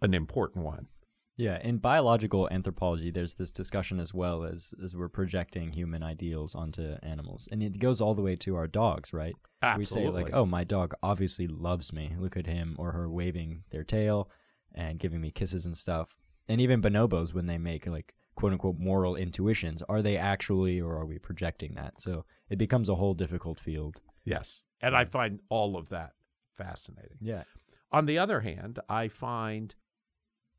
an 0.00 0.14
important 0.14 0.64
one. 0.64 0.88
Yeah, 1.36 1.60
in 1.62 1.78
biological 1.78 2.48
anthropology, 2.50 3.10
there's 3.10 3.34
this 3.34 3.52
discussion 3.52 4.00
as 4.00 4.12
well 4.12 4.44
as 4.44 4.74
as 4.82 4.96
we're 4.96 5.08
projecting 5.08 5.72
human 5.72 6.02
ideals 6.02 6.54
onto 6.54 6.96
animals, 7.02 7.48
and 7.52 7.62
it 7.62 7.78
goes 7.78 8.00
all 8.00 8.14
the 8.14 8.22
way 8.22 8.34
to 8.36 8.56
our 8.56 8.66
dogs, 8.66 9.12
right? 9.12 9.34
Absolutely. 9.62 10.10
We 10.10 10.18
say 10.18 10.24
like, 10.24 10.34
"Oh, 10.34 10.46
my 10.46 10.64
dog 10.64 10.94
obviously 11.02 11.46
loves 11.46 11.92
me. 11.92 12.16
Look 12.18 12.36
at 12.36 12.46
him 12.46 12.74
or 12.78 12.92
her 12.92 13.08
waving 13.10 13.64
their 13.70 13.84
tail 13.84 14.30
and 14.74 14.98
giving 14.98 15.20
me 15.20 15.30
kisses 15.30 15.66
and 15.66 15.76
stuff." 15.76 16.16
And 16.48 16.60
even 16.60 16.80
bonobos, 16.80 17.34
when 17.34 17.46
they 17.46 17.58
make 17.58 17.86
like 17.86 18.14
quote 18.34 18.52
unquote 18.52 18.78
moral 18.78 19.16
intuitions, 19.16 19.82
are 19.88 20.02
they 20.02 20.16
actually 20.16 20.80
or 20.80 20.96
are 20.96 21.06
we 21.06 21.18
projecting 21.18 21.74
that? 21.74 22.00
So 22.00 22.24
it 22.48 22.58
becomes 22.58 22.88
a 22.88 22.94
whole 22.94 23.14
difficult 23.14 23.60
field. 23.60 24.00
Yes. 24.24 24.64
And 24.80 24.96
I 24.96 25.04
find 25.04 25.40
all 25.48 25.76
of 25.76 25.88
that 25.90 26.12
fascinating. 26.56 27.18
Yeah. 27.20 27.44
On 27.92 28.06
the 28.06 28.18
other 28.18 28.40
hand, 28.40 28.78
I 28.88 29.08
find 29.08 29.74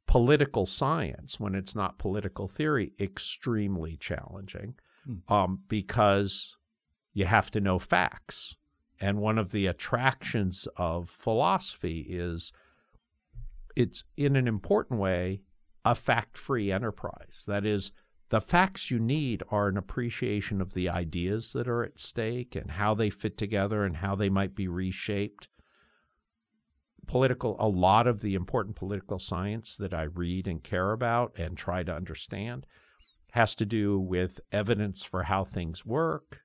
political 0.07 0.65
science, 0.65 1.39
when 1.39 1.53
it's 1.53 1.75
not 1.75 1.99
political 1.99 2.47
theory, 2.47 2.93
extremely 2.99 3.97
challenging 3.97 4.73
Hmm. 5.05 5.33
um, 5.33 5.59
because 5.67 6.57
you 7.13 7.25
have 7.25 7.51
to 7.51 7.61
know 7.61 7.79
facts. 7.79 8.55
And 8.99 9.19
one 9.19 9.37
of 9.37 9.51
the 9.51 9.67
attractions 9.67 10.67
of 10.75 11.09
philosophy 11.09 12.05
is 12.09 12.51
it's, 13.75 14.03
in 14.17 14.35
an 14.35 14.47
important 14.47 14.99
way, 14.99 15.41
a 15.89 15.95
fact 15.95 16.37
free 16.37 16.71
enterprise. 16.71 17.43
That 17.47 17.65
is, 17.65 17.91
the 18.29 18.41
facts 18.41 18.91
you 18.91 18.99
need 18.99 19.41
are 19.49 19.67
an 19.67 19.77
appreciation 19.77 20.61
of 20.61 20.73
the 20.73 20.87
ideas 20.89 21.53
that 21.53 21.67
are 21.67 21.83
at 21.83 21.99
stake 21.99 22.55
and 22.55 22.71
how 22.71 22.93
they 22.93 23.09
fit 23.09 23.37
together 23.37 23.83
and 23.83 23.97
how 23.97 24.15
they 24.15 24.29
might 24.29 24.55
be 24.55 24.67
reshaped 24.67 25.47
political 27.07 27.55
a 27.59 27.67
lot 27.67 28.05
of 28.05 28.21
the 28.21 28.35
important 28.35 28.75
political 28.75 29.17
science 29.17 29.75
that 29.77 29.95
I 29.95 30.03
read 30.03 30.45
and 30.45 30.63
care 30.63 30.91
about 30.91 31.33
and 31.39 31.57
try 31.57 31.81
to 31.81 31.95
understand 31.95 32.67
has 33.31 33.55
to 33.55 33.65
do 33.65 33.99
with 33.99 34.39
evidence 34.51 35.03
for 35.03 35.23
how 35.23 35.43
things 35.43 35.83
work, 35.83 36.41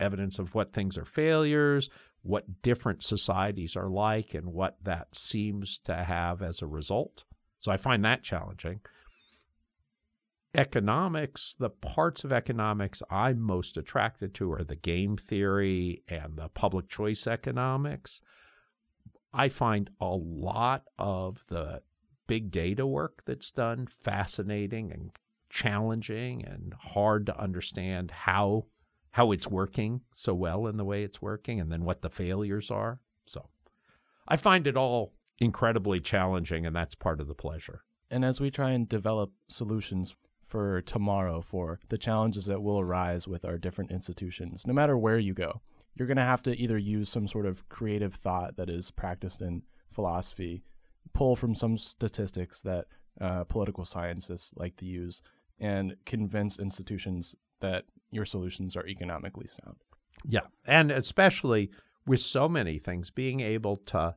evidence 0.00 0.38
of 0.38 0.54
what 0.54 0.72
things 0.72 0.96
are 0.96 1.04
failures, 1.04 1.90
what 2.22 2.62
different 2.62 3.02
societies 3.02 3.76
are 3.76 3.90
like 3.90 4.32
and 4.32 4.46
what 4.46 4.82
that 4.82 5.14
seems 5.14 5.78
to 5.84 5.94
have 5.94 6.40
as 6.40 6.62
a 6.62 6.66
result. 6.66 7.24
So 7.62 7.70
I 7.70 7.76
find 7.76 8.04
that 8.04 8.24
challenging. 8.24 8.80
Economics, 10.54 11.54
the 11.60 11.70
parts 11.70 12.24
of 12.24 12.32
economics 12.32 13.02
I'm 13.08 13.40
most 13.40 13.76
attracted 13.76 14.34
to 14.34 14.52
are 14.52 14.64
the 14.64 14.76
game 14.76 15.16
theory 15.16 16.02
and 16.08 16.36
the 16.36 16.48
public 16.48 16.88
choice 16.88 17.26
economics. 17.26 18.20
I 19.32 19.48
find 19.48 19.90
a 20.00 20.10
lot 20.10 20.82
of 20.98 21.46
the 21.46 21.82
big 22.26 22.50
data 22.50 22.84
work 22.84 23.22
that's 23.24 23.52
done 23.52 23.86
fascinating 23.86 24.90
and 24.90 25.12
challenging 25.48 26.44
and 26.44 26.74
hard 26.74 27.26
to 27.26 27.40
understand 27.40 28.10
how 28.10 28.66
how 29.12 29.30
it's 29.30 29.46
working 29.46 30.00
so 30.12 30.34
well 30.34 30.66
in 30.66 30.78
the 30.78 30.84
way 30.84 31.04
it's 31.04 31.22
working 31.22 31.60
and 31.60 31.70
then 31.70 31.84
what 31.84 32.02
the 32.02 32.10
failures 32.10 32.70
are. 32.70 32.98
So 33.26 33.48
I 34.26 34.36
find 34.36 34.66
it 34.66 34.76
all 34.76 35.12
incredibly 35.42 35.98
challenging 35.98 36.64
and 36.64 36.74
that's 36.74 36.94
part 36.94 37.20
of 37.20 37.26
the 37.26 37.34
pleasure. 37.34 37.82
And 38.08 38.24
as 38.24 38.40
we 38.40 38.50
try 38.50 38.70
and 38.70 38.88
develop 38.88 39.32
solutions 39.48 40.14
for 40.46 40.80
tomorrow 40.82 41.40
for 41.40 41.80
the 41.88 41.98
challenges 41.98 42.46
that 42.46 42.62
will 42.62 42.78
arise 42.78 43.26
with 43.26 43.44
our 43.44 43.58
different 43.58 43.90
institutions, 43.90 44.64
no 44.66 44.72
matter 44.72 44.96
where 44.96 45.18
you 45.18 45.34
go, 45.34 45.60
you're 45.96 46.06
going 46.06 46.16
to 46.16 46.22
have 46.22 46.42
to 46.42 46.56
either 46.56 46.78
use 46.78 47.10
some 47.10 47.26
sort 47.26 47.46
of 47.46 47.68
creative 47.68 48.14
thought 48.14 48.56
that 48.56 48.70
is 48.70 48.92
practiced 48.92 49.42
in 49.42 49.62
philosophy, 49.90 50.62
pull 51.12 51.34
from 51.34 51.56
some 51.56 51.76
statistics 51.76 52.62
that 52.62 52.84
uh, 53.20 53.42
political 53.44 53.84
scientists 53.84 54.52
like 54.54 54.76
to 54.76 54.86
use, 54.86 55.22
and 55.58 55.96
convince 56.06 56.58
institutions 56.58 57.34
that 57.60 57.84
your 58.12 58.24
solutions 58.24 58.76
are 58.76 58.86
economically 58.86 59.48
sound. 59.48 59.76
Yeah. 60.24 60.46
And 60.66 60.92
especially 60.92 61.70
with 62.06 62.20
so 62.20 62.48
many 62.48 62.78
things, 62.78 63.10
being 63.10 63.40
able 63.40 63.76
to 63.86 64.14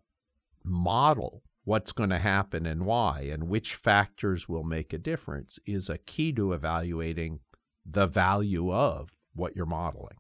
model 0.66 1.44
what's 1.64 1.92
going 1.92 2.10
to 2.12 2.20
happen 2.20 2.66
and 2.66 2.86
why 2.86 3.22
and 3.32 3.48
which 3.48 3.74
factors 3.76 4.48
will 4.48 4.64
make 4.64 4.94
a 4.94 4.98
difference 4.98 5.58
is 5.66 5.90
a 5.90 5.98
key 5.98 6.32
to 6.32 6.54
evaluating 6.54 7.40
the 7.86 8.06
value 8.06 8.72
of 8.72 9.10
what 9.34 9.56
you're 9.56 9.66
modeling. 9.66 10.18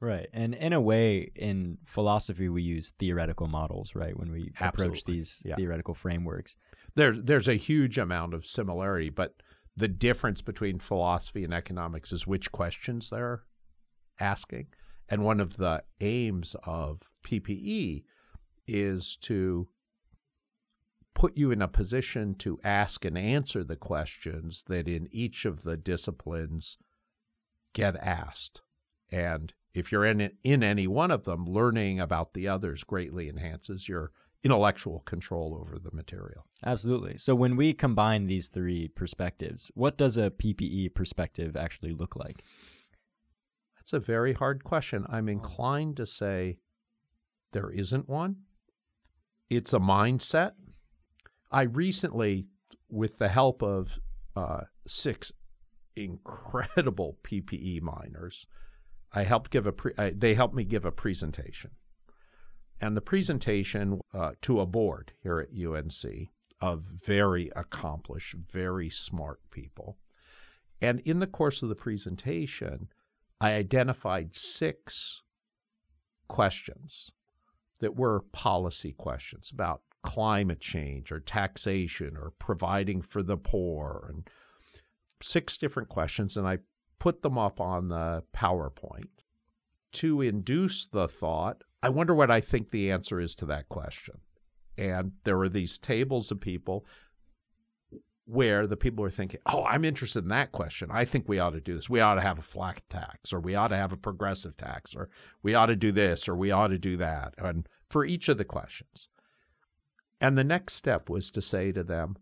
Right. 0.00 0.28
And 0.32 0.54
in 0.54 0.72
a 0.72 0.80
way, 0.80 1.30
in 1.34 1.78
philosophy, 1.84 2.48
we 2.48 2.62
use 2.62 2.92
theoretical 2.98 3.48
models, 3.48 3.94
right? 3.94 4.16
When 4.16 4.30
we 4.30 4.52
approach 4.60 5.04
these 5.04 5.42
Yeah. 5.44 5.56
theoretical 5.56 5.94
frameworks. 5.94 6.56
There's 6.94 7.20
there's 7.22 7.48
a 7.48 7.54
huge 7.54 7.98
amount 7.98 8.32
of 8.34 8.46
similarity, 8.46 9.10
but 9.10 9.34
the 9.76 9.88
difference 9.88 10.40
between 10.40 10.78
philosophy 10.78 11.44
and 11.44 11.52
economics 11.52 12.12
is 12.12 12.26
which 12.26 12.50
questions 12.52 13.10
they're 13.10 13.42
asking. 14.20 14.68
And 15.08 15.24
one 15.24 15.40
of 15.40 15.56
the 15.56 15.82
aims 16.00 16.54
of 16.64 17.00
PPE 17.24 18.04
is 18.66 19.16
to 19.22 19.68
put 21.18 21.36
you 21.36 21.50
in 21.50 21.60
a 21.60 21.68
position 21.68 22.32
to 22.36 22.60
ask 22.62 23.04
and 23.04 23.18
answer 23.18 23.64
the 23.64 23.76
questions 23.76 24.62
that 24.68 24.86
in 24.86 25.08
each 25.10 25.44
of 25.44 25.64
the 25.64 25.76
disciplines 25.76 26.78
get 27.74 27.96
asked. 27.96 28.62
And 29.10 29.52
if 29.74 29.90
you're 29.90 30.04
in 30.04 30.30
in 30.44 30.62
any 30.62 30.86
one 30.86 31.10
of 31.10 31.24
them, 31.24 31.44
learning 31.44 31.98
about 31.98 32.34
the 32.34 32.46
others 32.46 32.84
greatly 32.84 33.28
enhances 33.28 33.88
your 33.88 34.12
intellectual 34.44 35.00
control 35.00 35.58
over 35.60 35.80
the 35.80 35.90
material. 35.90 36.46
Absolutely. 36.64 37.18
So 37.18 37.34
when 37.34 37.56
we 37.56 37.72
combine 37.72 38.28
these 38.28 38.48
three 38.48 38.86
perspectives, 38.86 39.72
what 39.74 39.98
does 39.98 40.16
a 40.16 40.30
PPE 40.30 40.94
perspective 40.94 41.56
actually 41.56 41.92
look 41.92 42.14
like? 42.14 42.44
That's 43.76 43.92
a 43.92 43.98
very 43.98 44.34
hard 44.34 44.62
question. 44.62 45.04
I'm 45.08 45.28
inclined 45.28 45.96
to 45.96 46.06
say 46.06 46.58
there 47.52 47.70
isn't 47.70 48.08
one. 48.08 48.36
It's 49.50 49.72
a 49.72 49.80
mindset. 49.80 50.52
I 51.50 51.62
recently, 51.62 52.46
with 52.90 53.18
the 53.18 53.28
help 53.28 53.62
of 53.62 53.98
uh, 54.36 54.62
six 54.86 55.32
incredible 55.96 57.18
PPE 57.24 57.80
minors, 57.82 58.46
I 59.12 59.22
helped 59.22 59.50
give 59.50 59.66
a 59.66 59.72
pre- 59.72 59.94
I, 59.96 60.10
they 60.10 60.34
helped 60.34 60.54
me 60.54 60.64
give 60.64 60.84
a 60.84 60.92
presentation, 60.92 61.70
and 62.80 62.96
the 62.96 63.00
presentation 63.00 64.00
uh, 64.12 64.32
to 64.42 64.60
a 64.60 64.66
board 64.66 65.12
here 65.22 65.40
at 65.40 65.56
UNC 65.58 66.28
of 66.60 66.82
very 66.82 67.50
accomplished, 67.56 68.34
very 68.34 68.90
smart 68.90 69.40
people, 69.50 69.96
and 70.82 71.00
in 71.00 71.18
the 71.20 71.26
course 71.26 71.62
of 71.62 71.70
the 71.70 71.74
presentation, 71.74 72.88
I 73.40 73.52
identified 73.52 74.36
six 74.36 75.22
questions 76.28 77.10
that 77.80 77.96
were 77.96 78.20
policy 78.32 78.92
questions 78.92 79.50
about 79.50 79.82
climate 80.02 80.60
change 80.60 81.10
or 81.10 81.20
taxation 81.20 82.16
or 82.16 82.32
providing 82.38 83.02
for 83.02 83.22
the 83.22 83.36
poor 83.36 84.06
and 84.08 84.28
six 85.20 85.58
different 85.58 85.88
questions 85.88 86.36
and 86.36 86.46
I 86.46 86.58
put 86.98 87.22
them 87.22 87.38
up 87.38 87.60
on 87.60 87.88
the 87.88 88.22
PowerPoint 88.34 89.08
to 89.92 90.20
induce 90.20 90.86
the 90.86 91.08
thought, 91.08 91.62
I 91.82 91.88
wonder 91.88 92.14
what 92.14 92.30
I 92.30 92.40
think 92.40 92.70
the 92.70 92.90
answer 92.90 93.20
is 93.20 93.34
to 93.36 93.46
that 93.46 93.68
question. 93.68 94.20
And 94.76 95.12
there 95.24 95.36
were 95.36 95.48
these 95.48 95.78
tables 95.78 96.30
of 96.30 96.40
people 96.40 96.86
where 98.26 98.66
the 98.66 98.76
people 98.76 99.02
were 99.02 99.10
thinking, 99.10 99.40
oh, 99.46 99.64
I'm 99.64 99.84
interested 99.84 100.22
in 100.22 100.28
that 100.28 100.52
question. 100.52 100.90
I 100.92 101.04
think 101.04 101.28
we 101.28 101.38
ought 101.38 101.54
to 101.54 101.60
do 101.60 101.74
this. 101.74 101.88
We 101.88 102.00
ought 102.00 102.16
to 102.16 102.20
have 102.20 102.38
a 102.38 102.42
flat 102.42 102.82
tax, 102.90 103.32
or 103.32 103.40
we 103.40 103.54
ought 103.54 103.68
to 103.68 103.76
have 103.76 103.92
a 103.92 103.96
progressive 103.96 104.56
tax, 104.56 104.94
or 104.94 105.08
we 105.42 105.54
ought 105.54 105.66
to 105.66 105.76
do 105.76 105.92
this, 105.92 106.28
or 106.28 106.36
we 106.36 106.50
ought 106.50 106.68
to 106.68 106.78
do 106.78 106.98
that. 106.98 107.34
And 107.38 107.66
for 107.88 108.04
each 108.04 108.28
of 108.28 108.36
the 108.36 108.44
questions. 108.44 109.08
And 110.20 110.36
the 110.36 110.44
next 110.44 110.74
step 110.74 111.08
was 111.08 111.30
to 111.30 111.42
say 111.42 111.72
to 111.72 111.84
them, 111.84 112.16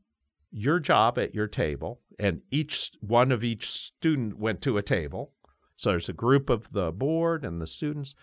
your 0.50 0.78
job 0.78 1.18
at 1.18 1.34
your 1.34 1.46
table, 1.46 2.00
and 2.18 2.40
each 2.50 2.92
one 3.00 3.30
of 3.30 3.44
each 3.44 3.70
student 3.70 4.38
went 4.38 4.62
to 4.62 4.78
a 4.78 4.82
table. 4.82 5.32
So 5.76 5.90
there's 5.90 6.08
a 6.08 6.14
group 6.14 6.48
of 6.48 6.72
the 6.72 6.92
board 6.92 7.44
and 7.44 7.60
the 7.60 7.66
students. 7.66 8.14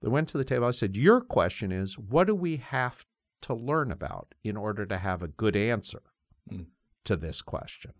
They 0.00 0.08
went 0.08 0.28
to 0.28 0.38
the 0.38 0.44
table. 0.44 0.66
I 0.66 0.70
said, 0.70 0.96
Your 0.96 1.20
question 1.20 1.72
is, 1.72 1.98
what 1.98 2.26
do 2.26 2.34
we 2.34 2.58
have 2.58 3.04
to 3.42 3.54
learn 3.54 3.90
about 3.90 4.34
in 4.44 4.56
order 4.56 4.86
to 4.86 4.98
have 4.98 5.22
a 5.22 5.28
good 5.28 5.56
answer 5.56 6.02
mm. 6.50 6.66
to 7.04 7.16
this 7.16 7.42
question? 7.42 7.92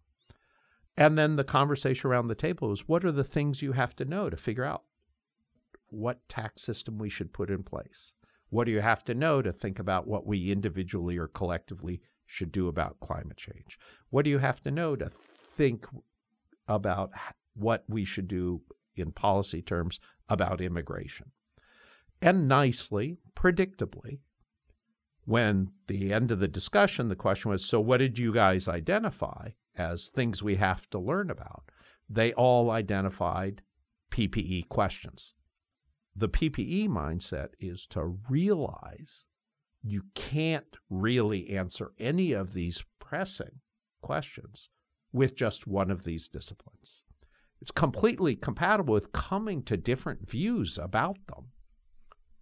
And 0.96 1.16
then 1.18 1.36
the 1.36 1.44
conversation 1.44 2.10
around 2.10 2.28
the 2.28 2.34
table 2.34 2.72
is, 2.72 2.88
what 2.88 3.04
are 3.04 3.12
the 3.12 3.24
things 3.24 3.62
you 3.62 3.72
have 3.72 3.96
to 3.96 4.04
know 4.04 4.30
to 4.30 4.36
figure 4.36 4.64
out 4.64 4.82
what 5.90 6.28
tax 6.28 6.62
system 6.62 6.98
we 6.98 7.08
should 7.08 7.32
put 7.32 7.50
in 7.50 7.62
place? 7.62 8.12
What 8.50 8.64
do 8.64 8.70
you 8.70 8.80
have 8.80 9.04
to 9.04 9.14
know 9.14 9.42
to 9.42 9.52
think 9.52 9.78
about 9.78 10.06
what 10.06 10.26
we 10.26 10.50
individually 10.50 11.18
or 11.18 11.28
collectively 11.28 12.00
should 12.24 12.50
do 12.50 12.68
about 12.68 13.00
climate 13.00 13.36
change? 13.36 13.78
What 14.10 14.24
do 14.24 14.30
you 14.30 14.38
have 14.38 14.60
to 14.62 14.70
know 14.70 14.96
to 14.96 15.10
think 15.10 15.86
about 16.66 17.10
what 17.54 17.84
we 17.88 18.04
should 18.04 18.28
do 18.28 18.62
in 18.96 19.12
policy 19.12 19.60
terms 19.60 20.00
about 20.28 20.62
immigration? 20.62 21.30
And 22.22 22.48
nicely, 22.48 23.18
predictably, 23.36 24.20
when 25.24 25.70
the 25.86 26.12
end 26.12 26.30
of 26.30 26.40
the 26.40 26.48
discussion, 26.48 27.08
the 27.08 27.16
question 27.16 27.50
was, 27.50 27.64
so 27.64 27.80
what 27.80 27.98
did 27.98 28.18
you 28.18 28.32
guys 28.32 28.66
identify 28.66 29.50
as 29.76 30.08
things 30.08 30.42
we 30.42 30.56
have 30.56 30.88
to 30.90 30.98
learn 30.98 31.30
about? 31.30 31.64
They 32.08 32.32
all 32.32 32.70
identified 32.70 33.62
PPE 34.10 34.68
questions 34.70 35.34
the 36.18 36.28
PPE 36.28 36.88
mindset 36.88 37.50
is 37.60 37.86
to 37.86 38.18
realize 38.28 39.26
you 39.84 40.02
can't 40.16 40.76
really 40.90 41.50
answer 41.50 41.92
any 41.98 42.32
of 42.32 42.52
these 42.52 42.82
pressing 42.98 43.60
questions 44.02 44.68
with 45.12 45.36
just 45.36 45.68
one 45.68 45.92
of 45.92 46.02
these 46.02 46.26
disciplines. 46.26 47.02
It's 47.60 47.70
completely 47.70 48.34
compatible 48.34 48.94
with 48.94 49.12
coming 49.12 49.62
to 49.64 49.76
different 49.76 50.28
views 50.28 50.76
about 50.76 51.18
them. 51.28 51.52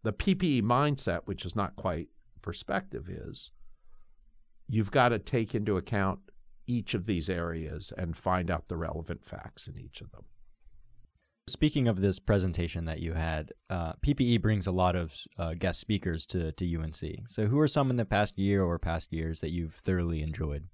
The 0.03 0.15
PPE 0.15 0.63
mindset, 0.63 1.21
which 1.27 1.45
is 1.45 1.55
not 1.55 1.77
quite 1.77 2.09
perspective, 2.41 3.11
is 3.11 3.53
you've 4.69 4.91
got 4.91 5.11
to 5.11 5.19
take 5.19 5.55
into 5.55 5.77
account 5.77 6.21
each 6.67 6.95
of 6.95 7.05
these 7.05 7.29
areas 7.29 7.93
and 7.99 8.17
find 8.17 8.51
out 8.51 8.69
the 8.69 8.77
relevant 8.77 9.23
facts 9.23 9.69
in 9.69 9.79
each 9.79 10.01
of 10.01 10.11
them. 10.13 10.25
Speaking 11.49 11.87
of 11.87 12.01
this 12.01 12.19
presentation 12.19 12.87
that 12.87 12.99
you 12.99 13.13
had, 13.13 13.53
uh, 13.71 13.93
PPE 14.05 14.43
brings 14.43 14.67
a 14.67 14.73
lot 14.73 14.97
of 14.97 15.15
uh, 15.39 15.55
guest 15.55 15.79
speakers 15.79 16.27
to, 16.27 16.51
to 16.51 16.77
UNC. 16.77 17.29
So, 17.29 17.47
who 17.47 17.61
are 17.61 17.69
some 17.69 17.89
in 17.89 17.97
the 17.97 18.05
past 18.05 18.37
year 18.37 18.65
or 18.65 18.81
past 18.81 19.13
years 19.13 19.41
that 19.41 19.53
you've 19.53 19.75
thoroughly 19.75 20.23
enjoyed? 20.23 20.67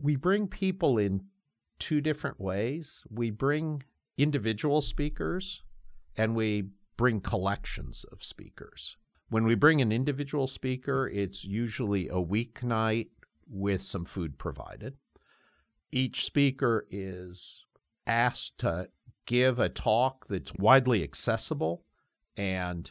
We 0.00 0.16
bring 0.16 0.48
people 0.48 0.96
in 0.96 1.26
two 1.78 2.00
different 2.00 2.40
ways. 2.40 3.04
We 3.10 3.30
bring 3.30 3.82
individual 4.16 4.80
speakers 4.80 5.62
and 6.16 6.34
we 6.34 6.70
bring 6.96 7.20
collections 7.20 8.06
of 8.10 8.24
speakers. 8.24 8.96
When 9.28 9.44
we 9.44 9.56
bring 9.56 9.82
an 9.82 9.92
individual 9.92 10.46
speaker, 10.46 11.08
it's 11.08 11.44
usually 11.44 12.08
a 12.08 12.14
weeknight 12.14 13.08
with 13.46 13.82
some 13.82 14.06
food 14.06 14.38
provided. 14.38 14.96
Each 15.92 16.24
speaker 16.24 16.86
is 16.90 17.66
asked 18.06 18.58
to 18.58 18.88
give 19.26 19.58
a 19.58 19.68
talk 19.68 20.26
that's 20.28 20.52
widely 20.54 21.02
accessible 21.02 21.84
and 22.36 22.90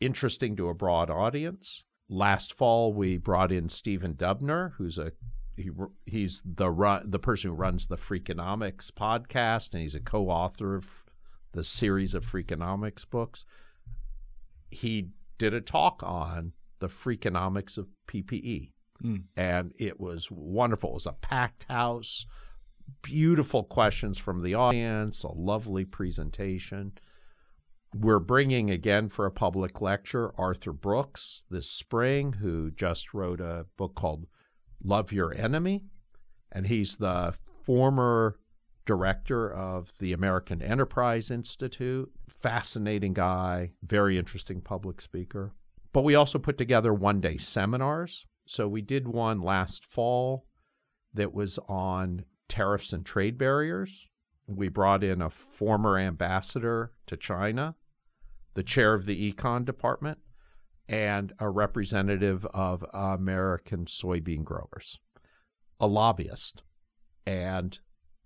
interesting 0.00 0.56
to 0.56 0.68
a 0.68 0.74
broad 0.74 1.10
audience. 1.10 1.84
Last 2.08 2.54
fall, 2.54 2.92
we 2.92 3.16
brought 3.16 3.52
in 3.52 3.68
Stephen 3.68 4.14
Dubner, 4.14 4.72
who's 4.76 4.98
a 4.98 5.12
he, 5.56 5.70
he's 6.06 6.42
the 6.44 6.70
run, 6.70 7.10
the 7.10 7.18
person 7.18 7.50
who 7.50 7.56
runs 7.56 7.86
the 7.86 7.96
Freakonomics 7.96 8.90
podcast, 8.90 9.74
and 9.74 9.82
he's 9.82 9.94
a 9.94 10.00
co-author 10.00 10.76
of 10.76 10.86
the 11.52 11.64
series 11.64 12.14
of 12.14 12.24
Freakonomics 12.24 13.08
books. 13.08 13.44
He 14.70 15.10
did 15.36 15.52
a 15.52 15.60
talk 15.60 16.02
on 16.02 16.52
the 16.78 16.88
Freakonomics 16.88 17.76
of 17.76 17.88
PPE, 18.08 18.72
mm. 19.04 19.22
and 19.36 19.72
it 19.78 20.00
was 20.00 20.30
wonderful. 20.30 20.90
It 20.90 20.94
was 20.94 21.06
a 21.06 21.12
packed 21.12 21.64
house 21.68 22.26
beautiful 23.02 23.64
questions 23.64 24.18
from 24.18 24.42
the 24.42 24.54
audience, 24.54 25.24
a 25.24 25.32
lovely 25.32 25.84
presentation. 25.84 26.92
We're 27.94 28.18
bringing 28.18 28.70
again 28.70 29.08
for 29.08 29.26
a 29.26 29.30
public 29.30 29.80
lecture 29.80 30.32
Arthur 30.38 30.72
Brooks 30.72 31.44
this 31.50 31.68
spring, 31.68 32.32
who 32.32 32.70
just 32.70 33.12
wrote 33.12 33.40
a 33.40 33.66
book 33.76 33.94
called 33.94 34.26
Love 34.82 35.12
Your 35.12 35.34
Enemy. 35.34 35.84
And 36.50 36.66
he's 36.66 36.96
the 36.96 37.34
former 37.62 38.38
director 38.84 39.52
of 39.52 39.92
the 39.98 40.12
American 40.12 40.62
Enterprise 40.62 41.30
Institute. 41.30 42.10
Fascinating 42.28 43.12
guy, 43.12 43.72
very 43.82 44.18
interesting 44.18 44.60
public 44.60 45.00
speaker. 45.00 45.54
But 45.92 46.04
we 46.04 46.14
also 46.14 46.38
put 46.38 46.58
together 46.58 46.94
one 46.94 47.20
day 47.20 47.36
seminars. 47.36 48.26
So 48.46 48.66
we 48.66 48.80
did 48.80 49.06
one 49.06 49.40
last 49.40 49.84
fall 49.84 50.46
that 51.14 51.32
was 51.32 51.58
on 51.68 52.24
tariffs 52.48 52.92
and 52.92 53.04
trade 53.04 53.38
barriers. 53.38 54.08
We 54.46 54.68
brought 54.68 55.04
in 55.04 55.22
a 55.22 55.30
former 55.30 55.98
ambassador 55.98 56.92
to 57.06 57.16
China, 57.16 57.76
the 58.54 58.62
chair 58.62 58.94
of 58.94 59.06
the 59.06 59.32
econ 59.32 59.64
department, 59.64 60.18
and 60.88 61.32
a 61.38 61.48
representative 61.48 62.44
of 62.46 62.84
American 62.92 63.86
soybean 63.86 64.44
growers, 64.44 64.98
a 65.80 65.86
lobbyist. 65.86 66.62
And 67.24 67.78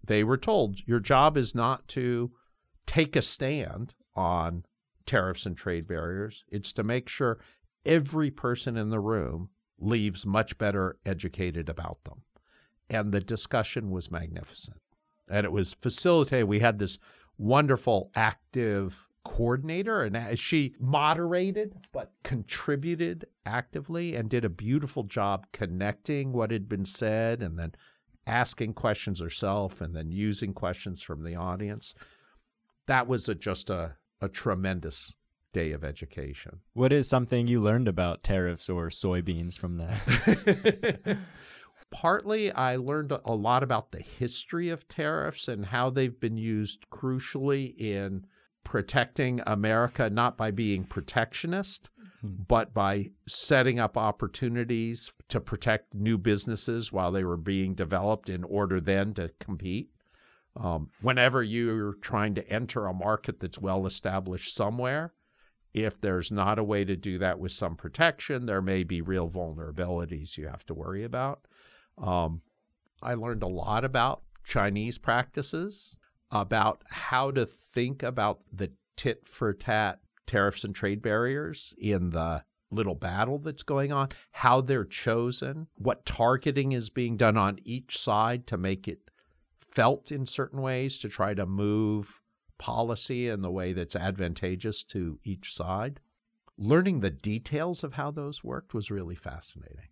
they 0.04 0.24
were 0.24 0.38
told 0.38 0.80
your 0.86 1.00
job 1.00 1.36
is 1.36 1.54
not 1.54 1.86
to 1.88 2.32
take 2.86 3.14
a 3.14 3.22
stand 3.22 3.94
on 4.14 4.64
tariffs 5.04 5.46
and 5.46 5.56
trade 5.56 5.86
barriers, 5.86 6.44
it's 6.48 6.72
to 6.72 6.82
make 6.82 7.08
sure 7.08 7.38
every 7.84 8.30
person 8.30 8.76
in 8.76 8.90
the 8.90 9.00
room 9.00 9.50
leaves 9.78 10.26
much 10.26 10.56
better 10.58 10.98
educated 11.04 11.68
about 11.68 12.02
them 12.04 12.22
and 12.90 13.12
the 13.12 13.20
discussion 13.20 13.90
was 13.90 14.10
magnificent. 14.10 14.78
And 15.28 15.44
it 15.44 15.52
was 15.52 15.74
facilitated. 15.74 16.48
We 16.48 16.60
had 16.60 16.78
this 16.78 16.98
wonderful 17.38 18.10
active 18.14 19.06
coordinator, 19.24 20.04
and 20.04 20.38
she 20.38 20.74
moderated 20.78 21.74
but 21.92 22.12
contributed 22.22 23.26
actively 23.44 24.14
and 24.14 24.30
did 24.30 24.44
a 24.44 24.48
beautiful 24.48 25.02
job 25.02 25.46
connecting 25.52 26.32
what 26.32 26.52
had 26.52 26.68
been 26.68 26.86
said 26.86 27.42
and 27.42 27.58
then 27.58 27.74
asking 28.26 28.74
questions 28.74 29.20
herself 29.20 29.80
and 29.80 29.94
then 29.94 30.10
using 30.10 30.52
questions 30.52 31.02
from 31.02 31.24
the 31.24 31.34
audience. 31.34 31.94
That 32.86 33.08
was 33.08 33.28
a, 33.28 33.34
just 33.34 33.68
a, 33.68 33.96
a 34.20 34.28
tremendous 34.28 35.14
day 35.52 35.72
of 35.72 35.84
education. 35.84 36.60
What 36.74 36.92
is 36.92 37.08
something 37.08 37.46
you 37.46 37.60
learned 37.60 37.88
about 37.88 38.22
tariffs 38.22 38.68
or 38.68 38.90
soybeans 38.90 39.58
from 39.58 39.78
that? 39.78 41.18
Partly, 41.90 42.50
I 42.52 42.76
learned 42.76 43.12
a 43.12 43.34
lot 43.34 43.62
about 43.62 43.92
the 43.92 44.02
history 44.02 44.70
of 44.70 44.88
tariffs 44.88 45.48
and 45.48 45.64
how 45.64 45.90
they've 45.90 46.18
been 46.18 46.36
used 46.36 46.88
crucially 46.90 47.76
in 47.78 48.26
protecting 48.64 49.40
America, 49.46 50.10
not 50.10 50.36
by 50.36 50.50
being 50.50 50.82
protectionist, 50.82 51.90
mm-hmm. 52.24 52.42
but 52.48 52.74
by 52.74 53.10
setting 53.28 53.78
up 53.78 53.96
opportunities 53.96 55.12
to 55.28 55.40
protect 55.40 55.94
new 55.94 56.18
businesses 56.18 56.92
while 56.92 57.12
they 57.12 57.22
were 57.22 57.36
being 57.36 57.74
developed 57.74 58.28
in 58.28 58.42
order 58.42 58.80
then 58.80 59.14
to 59.14 59.30
compete. 59.38 59.90
Um, 60.56 60.90
whenever 61.00 61.42
you're 61.42 61.94
trying 61.94 62.34
to 62.34 62.48
enter 62.50 62.86
a 62.86 62.92
market 62.92 63.38
that's 63.38 63.58
well 63.58 63.86
established 63.86 64.54
somewhere, 64.54 65.12
if 65.72 66.00
there's 66.00 66.32
not 66.32 66.58
a 66.58 66.64
way 66.64 66.84
to 66.84 66.96
do 66.96 67.18
that 67.18 67.38
with 67.38 67.52
some 67.52 67.76
protection, 67.76 68.46
there 68.46 68.62
may 68.62 68.82
be 68.82 69.00
real 69.02 69.30
vulnerabilities 69.30 70.36
you 70.36 70.48
have 70.48 70.64
to 70.66 70.74
worry 70.74 71.04
about. 71.04 71.46
Um, 71.98 72.42
I 73.02 73.14
learned 73.14 73.42
a 73.42 73.48
lot 73.48 73.84
about 73.84 74.22
Chinese 74.44 74.98
practices, 74.98 75.96
about 76.30 76.82
how 76.88 77.30
to 77.30 77.46
think 77.46 78.02
about 78.02 78.40
the 78.52 78.70
tit 78.96 79.26
for 79.26 79.52
tat 79.52 80.00
tariffs 80.26 80.64
and 80.64 80.74
trade 80.74 81.02
barriers 81.02 81.74
in 81.78 82.10
the 82.10 82.44
little 82.70 82.94
battle 82.94 83.38
that's 83.38 83.62
going 83.62 83.92
on, 83.92 84.08
how 84.32 84.60
they're 84.60 84.84
chosen, 84.84 85.68
what 85.76 86.04
targeting 86.04 86.72
is 86.72 86.90
being 86.90 87.16
done 87.16 87.36
on 87.36 87.58
each 87.64 87.98
side 87.98 88.46
to 88.48 88.56
make 88.56 88.88
it 88.88 89.10
felt 89.60 90.10
in 90.10 90.26
certain 90.26 90.60
ways 90.60 90.98
to 90.98 91.08
try 91.08 91.32
to 91.34 91.46
move 91.46 92.20
policy 92.58 93.28
in 93.28 93.42
the 93.42 93.50
way 93.50 93.72
that's 93.72 93.94
advantageous 93.94 94.82
to 94.82 95.18
each 95.22 95.54
side. 95.54 96.00
Learning 96.58 97.00
the 97.00 97.10
details 97.10 97.84
of 97.84 97.92
how 97.92 98.10
those 98.10 98.42
worked 98.42 98.72
was 98.72 98.90
really 98.90 99.14
fascinating. 99.14 99.88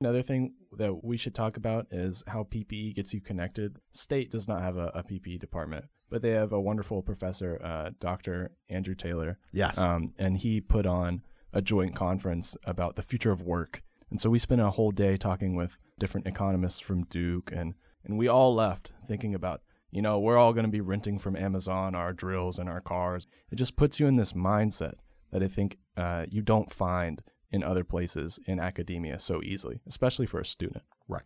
Another 0.00 0.22
thing 0.22 0.52
that 0.76 1.02
we 1.02 1.16
should 1.16 1.34
talk 1.34 1.56
about 1.56 1.86
is 1.90 2.22
how 2.26 2.44
PPE 2.44 2.94
gets 2.94 3.14
you 3.14 3.20
connected. 3.20 3.78
State 3.92 4.30
does 4.30 4.46
not 4.46 4.60
have 4.60 4.76
a, 4.76 4.88
a 4.88 5.02
PPE 5.02 5.40
department, 5.40 5.86
but 6.10 6.20
they 6.20 6.30
have 6.30 6.52
a 6.52 6.60
wonderful 6.60 7.02
professor, 7.02 7.58
uh, 7.64 7.90
Dr. 7.98 8.52
Andrew 8.68 8.94
Taylor. 8.94 9.38
Yes. 9.52 9.78
Um, 9.78 10.08
and 10.18 10.36
he 10.36 10.60
put 10.60 10.84
on 10.84 11.22
a 11.54 11.62
joint 11.62 11.94
conference 11.94 12.56
about 12.64 12.96
the 12.96 13.02
future 13.02 13.30
of 13.30 13.40
work. 13.42 13.82
And 14.10 14.20
so 14.20 14.28
we 14.28 14.38
spent 14.38 14.60
a 14.60 14.70
whole 14.70 14.90
day 14.90 15.16
talking 15.16 15.54
with 15.54 15.78
different 15.98 16.26
economists 16.26 16.80
from 16.80 17.04
Duke 17.04 17.50
and 17.54 17.74
and 18.04 18.16
we 18.16 18.28
all 18.28 18.54
left 18.54 18.92
thinking 19.08 19.34
about, 19.34 19.62
you 19.90 20.00
know, 20.00 20.20
we're 20.20 20.36
all 20.36 20.52
going 20.52 20.64
to 20.64 20.70
be 20.70 20.80
renting 20.80 21.18
from 21.18 21.34
Amazon 21.34 21.96
our 21.96 22.12
drills 22.12 22.58
and 22.58 22.68
our 22.68 22.80
cars. 22.80 23.26
It 23.50 23.56
just 23.56 23.74
puts 23.74 23.98
you 23.98 24.06
in 24.06 24.14
this 24.14 24.32
mindset 24.32 24.94
that 25.32 25.42
I 25.42 25.48
think 25.48 25.78
uh, 25.96 26.26
you 26.30 26.40
don't 26.40 26.72
find 26.72 27.20
in 27.56 27.64
other 27.64 27.82
places 27.82 28.38
in 28.46 28.60
academia 28.60 29.18
so 29.18 29.42
easily, 29.42 29.80
especially 29.86 30.26
for 30.26 30.40
a 30.40 30.44
student. 30.44 30.84
Right. 31.08 31.24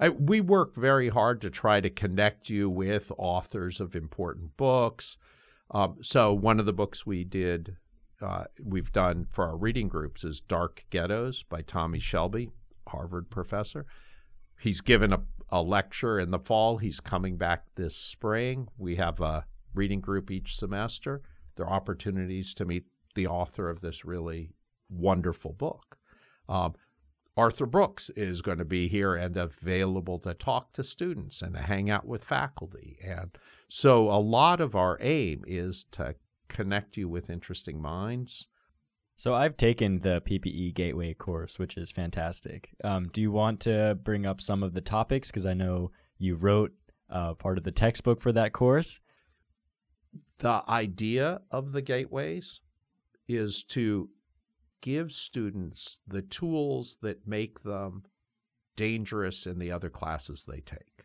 I, 0.00 0.08
we 0.08 0.40
work 0.40 0.74
very 0.76 1.08
hard 1.08 1.42
to 1.42 1.50
try 1.50 1.80
to 1.80 1.90
connect 1.90 2.48
you 2.48 2.70
with 2.70 3.12
authors 3.18 3.80
of 3.80 3.94
important 3.94 4.56
books. 4.56 5.18
Um, 5.70 5.96
so 6.00 6.32
one 6.32 6.58
of 6.58 6.66
the 6.66 6.72
books 6.72 7.04
we 7.04 7.24
did, 7.24 7.76
uh, 8.22 8.44
we've 8.64 8.92
done 8.92 9.26
for 9.30 9.44
our 9.44 9.56
reading 9.56 9.88
groups 9.88 10.24
is 10.24 10.40
Dark 10.40 10.84
Ghettos 10.90 11.42
by 11.42 11.60
Tommie 11.60 12.00
Shelby, 12.00 12.50
Harvard 12.86 13.28
professor. 13.28 13.84
He's 14.58 14.80
given 14.80 15.12
a 15.12 15.20
a 15.50 15.62
lecture 15.62 16.20
in 16.20 16.30
the 16.30 16.38
fall. 16.38 16.76
He's 16.76 17.00
coming 17.00 17.36
back 17.36 17.64
this 17.74 17.96
spring. 17.96 18.68
We 18.76 18.96
have 18.96 19.20
a 19.20 19.46
reading 19.74 20.00
group 20.00 20.30
each 20.30 20.56
semester. 20.56 21.22
There 21.56 21.66
are 21.66 21.72
opportunities 21.72 22.54
to 22.54 22.64
meet 22.64 22.84
the 23.14 23.26
author 23.26 23.68
of 23.68 23.80
this 23.80 24.04
really 24.04 24.52
wonderful 24.88 25.52
book. 25.52 25.98
Um, 26.48 26.74
Arthur 27.36 27.66
Brooks 27.66 28.10
is 28.10 28.42
going 28.42 28.58
to 28.58 28.64
be 28.64 28.88
here 28.88 29.14
and 29.14 29.36
available 29.36 30.18
to 30.20 30.34
talk 30.34 30.72
to 30.72 30.82
students 30.82 31.42
and 31.42 31.54
to 31.54 31.60
hang 31.60 31.88
out 31.88 32.06
with 32.06 32.24
faculty. 32.24 32.98
And 33.04 33.36
so 33.68 34.10
a 34.10 34.18
lot 34.18 34.60
of 34.60 34.74
our 34.74 34.98
aim 35.00 35.44
is 35.46 35.84
to 35.92 36.16
connect 36.48 36.96
you 36.96 37.08
with 37.08 37.30
interesting 37.30 37.80
minds 37.80 38.48
so 39.18 39.34
I've 39.34 39.56
taken 39.56 39.98
the 39.98 40.20
PPE 40.20 40.74
Gateway 40.74 41.12
course, 41.12 41.58
which 41.58 41.76
is 41.76 41.90
fantastic. 41.90 42.70
Um, 42.84 43.08
do 43.08 43.20
you 43.20 43.32
want 43.32 43.58
to 43.62 43.98
bring 44.00 44.24
up 44.24 44.40
some 44.40 44.62
of 44.62 44.74
the 44.74 44.80
topics? 44.80 45.28
Because 45.28 45.44
I 45.44 45.54
know 45.54 45.90
you 46.18 46.36
wrote 46.36 46.72
uh, 47.10 47.34
part 47.34 47.58
of 47.58 47.64
the 47.64 47.72
textbook 47.72 48.20
for 48.20 48.30
that 48.30 48.52
course. 48.52 49.00
The 50.38 50.62
idea 50.68 51.40
of 51.50 51.72
the 51.72 51.82
gateways 51.82 52.60
is 53.26 53.64
to 53.70 54.08
give 54.80 55.12
students 55.12 55.98
the 56.06 56.22
tools 56.22 56.98
that 57.02 57.26
make 57.26 57.60
them 57.60 58.04
dangerous 58.76 59.46
in 59.46 59.58
the 59.58 59.72
other 59.72 59.90
classes 59.90 60.44
they 60.44 60.60
take. 60.60 61.04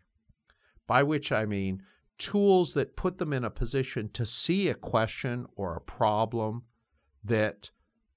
By 0.86 1.02
which 1.02 1.32
I 1.32 1.44
mean 1.44 1.82
tools 2.18 2.74
that 2.74 2.96
put 2.96 3.18
them 3.18 3.32
in 3.32 3.44
a 3.44 3.50
position 3.50 4.08
to 4.10 4.24
see 4.24 4.68
a 4.68 4.74
question 4.74 5.46
or 5.56 5.74
a 5.74 5.80
problem 5.80 6.62
that 7.24 7.70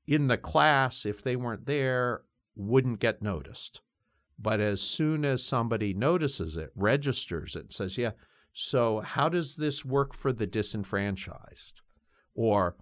in 0.06 0.28
the 0.28 0.38
class, 0.38 1.06
if 1.06 1.22
they 1.22 1.36
weren't 1.36 1.65
there, 1.65 2.22
wouldn't 2.56 3.00
get 3.00 3.22
noticed. 3.22 3.82
But 4.39 4.60
as 4.60 4.82
soon 4.82 5.26
as 5.26 5.43
somebody 5.43 5.93
notices 5.93 6.58
it, 6.58 6.72
registers 6.76 7.56
it, 7.56 7.74
says, 7.74 7.98
yeah, 7.98 8.12
so 8.54 9.00
how 9.02 9.30
does 9.30 9.56
this 9.56 9.84
work 9.84 10.13
for 10.13 10.32
the 10.32 10.48
disenfranchised? 10.48 11.82
Or 12.36 12.76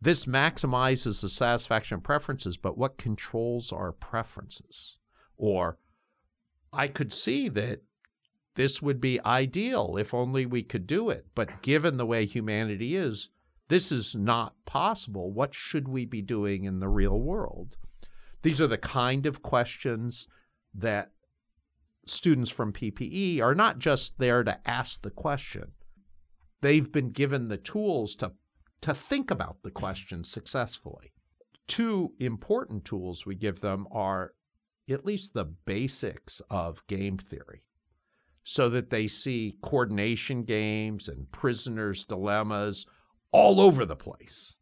this 0.00 0.26
maximizes 0.26 1.20
the 1.20 1.28
satisfaction 1.28 1.96
of 1.96 2.02
preferences, 2.02 2.56
but 2.56 2.78
what 2.78 2.98
controls 2.98 3.72
our 3.72 3.92
preferences? 3.92 4.98
Or 5.36 5.78
I 6.72 6.88
could 6.88 7.12
see 7.12 7.48
that 7.48 7.82
this 8.54 8.82
would 8.82 9.00
be 9.00 9.20
ideal 9.24 9.96
if 9.96 10.12
only 10.12 10.44
we 10.46 10.62
could 10.62 10.86
do 10.86 11.10
it. 11.10 11.26
But 11.34 11.62
given 11.62 11.96
the 11.96 12.06
way 12.06 12.26
humanity 12.26 12.96
is, 12.96 13.28
this 13.68 13.92
is 13.92 14.16
not 14.16 14.54
possible. 14.64 15.30
What 15.30 15.54
should 15.54 15.86
we 15.88 16.04
be 16.04 16.22
doing 16.22 16.64
in 16.64 16.80
the 16.80 16.88
real 16.88 17.20
world? 17.20 17.76
These 18.42 18.60
are 18.60 18.66
the 18.66 18.78
kind 18.78 19.26
of 19.26 19.42
questions 19.42 20.26
that 20.74 21.12
students 22.06 22.50
from 22.50 22.72
PPE 22.72 23.40
are 23.40 23.54
not 23.54 23.78
just 23.78 24.18
there 24.18 24.42
to 24.42 24.58
ask 24.68 25.02
the 25.02 25.10
question. 25.10 25.72
They've 26.60 26.90
been 26.90 27.10
given 27.10 27.48
the 27.48 27.58
tools 27.58 28.14
to, 28.16 28.32
to 28.80 28.94
think 28.94 29.30
about 29.30 29.62
the 29.62 29.70
question 29.70 30.24
successfully. 30.24 31.12
Two 31.66 32.14
important 32.18 32.84
tools 32.84 33.26
we 33.26 33.34
give 33.34 33.60
them 33.60 33.86
are 33.90 34.34
at 34.88 35.04
least 35.04 35.34
the 35.34 35.44
basics 35.44 36.40
of 36.50 36.86
game 36.86 37.18
theory 37.18 37.62
so 38.42 38.70
that 38.70 38.88
they 38.88 39.06
see 39.06 39.58
coordination 39.60 40.42
games 40.42 41.08
and 41.08 41.30
prisoners' 41.30 42.04
dilemmas 42.04 42.86
all 43.30 43.60
over 43.60 43.84
the 43.84 43.96
place. 43.96 44.56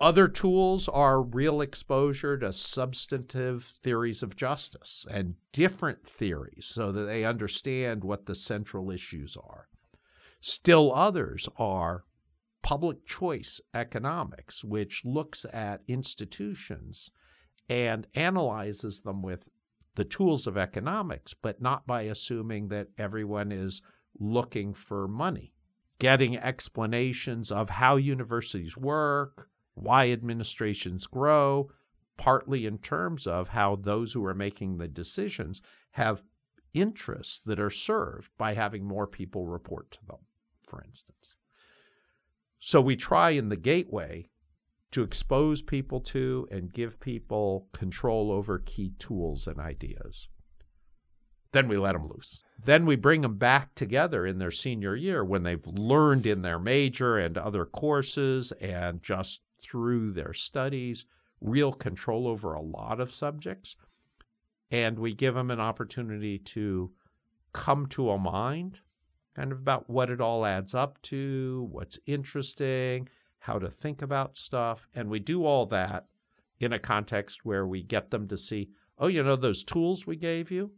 Other 0.00 0.28
tools 0.28 0.88
are 0.88 1.22
real 1.22 1.60
exposure 1.60 2.38
to 2.38 2.52
substantive 2.52 3.64
theories 3.64 4.22
of 4.22 4.36
justice 4.36 5.04
and 5.10 5.34
different 5.52 6.06
theories 6.06 6.66
so 6.66 6.92
that 6.92 7.04
they 7.04 7.24
understand 7.24 8.04
what 8.04 8.26
the 8.26 8.34
central 8.34 8.90
issues 8.90 9.36
are. 9.36 9.68
Still 10.40 10.94
others 10.94 11.48
are 11.58 12.04
public 12.66 13.06
choice 13.06 13.60
economics, 13.74 14.64
which 14.64 15.04
looks 15.04 15.46
at 15.52 15.84
institutions 15.86 17.12
and 17.68 18.08
analyzes 18.16 18.98
them 19.02 19.22
with 19.22 19.44
the 19.94 20.04
tools 20.04 20.48
of 20.48 20.56
economics, 20.56 21.32
but 21.32 21.62
not 21.62 21.86
by 21.86 22.02
assuming 22.02 22.66
that 22.66 22.88
everyone 22.98 23.52
is 23.52 23.82
looking 24.18 24.74
for 24.74 25.06
money 25.06 25.52
getting 26.00 26.36
explanations 26.36 27.52
of 27.52 27.70
how 27.70 27.94
universities 27.94 28.76
work, 28.76 29.48
why 29.74 30.10
administrations 30.10 31.06
grow, 31.06 31.70
partly 32.16 32.66
in 32.66 32.78
terms 32.78 33.28
of 33.28 33.48
how 33.48 33.76
those 33.76 34.12
who 34.12 34.24
are 34.24 34.34
making 34.34 34.76
the 34.76 34.88
decisions 34.88 35.62
have 35.92 36.24
interests 36.74 37.40
that 37.46 37.60
are 37.60 37.70
served 37.70 38.28
by 38.36 38.54
having 38.54 38.84
more 38.84 39.06
people 39.06 39.46
report 39.46 39.88
to 39.90 40.04
them, 40.06 40.18
for 40.66 40.82
instance. 40.82 41.36
So 42.66 42.80
we 42.80 42.96
try 42.96 43.30
in 43.30 43.48
the 43.48 43.56
gateway 43.56 44.28
to 44.90 45.04
expose 45.04 45.62
people 45.62 46.00
to 46.00 46.48
and 46.50 46.72
give 46.72 46.98
people 46.98 47.68
control 47.72 48.32
over 48.32 48.58
key 48.58 48.92
tools 48.98 49.46
and 49.46 49.60
ideas. 49.60 50.28
Then 51.52 51.68
we 51.68 51.78
let 51.78 51.92
them 51.92 52.08
loose. 52.08 52.42
Then 52.58 52.84
we 52.84 52.96
bring 52.96 53.20
them 53.20 53.38
back 53.38 53.76
together 53.76 54.26
in 54.26 54.38
their 54.38 54.50
senior 54.50 54.96
year 54.96 55.24
when 55.24 55.44
they've 55.44 55.64
learned 55.64 56.26
in 56.26 56.42
their 56.42 56.58
major 56.58 57.16
and 57.16 57.38
other 57.38 57.66
courses 57.66 58.50
and 58.60 59.00
just 59.00 59.42
through 59.62 60.10
their 60.10 60.32
studies 60.32 61.04
real 61.40 61.72
control 61.72 62.26
over 62.26 62.54
a 62.54 62.62
lot 62.62 62.98
of 62.98 63.14
subjects. 63.14 63.76
And 64.72 64.98
we 64.98 65.14
give 65.14 65.34
them 65.34 65.52
an 65.52 65.60
opportunity 65.60 66.40
to 66.40 66.92
come 67.52 67.86
to 67.90 68.10
a 68.10 68.18
mind 68.18 68.80
kind 69.36 69.52
of 69.52 69.58
about 69.58 69.88
what 69.90 70.08
it 70.08 70.20
all 70.20 70.46
adds 70.46 70.74
up 70.74 71.00
to, 71.02 71.68
what's 71.70 71.98
interesting, 72.06 73.06
how 73.38 73.58
to 73.58 73.70
think 73.70 74.00
about 74.00 74.38
stuff. 74.38 74.88
And 74.94 75.10
we 75.10 75.18
do 75.18 75.44
all 75.44 75.66
that 75.66 76.06
in 76.60 76.72
a 76.72 76.78
context 76.78 77.44
where 77.44 77.66
we 77.66 77.82
get 77.82 78.10
them 78.10 78.26
to 78.28 78.38
see, 78.38 78.70
oh, 78.98 79.08
you 79.08 79.22
know, 79.22 79.36
those 79.36 79.62
tools 79.62 80.06
we 80.06 80.16
gave 80.16 80.50
you? 80.50 80.70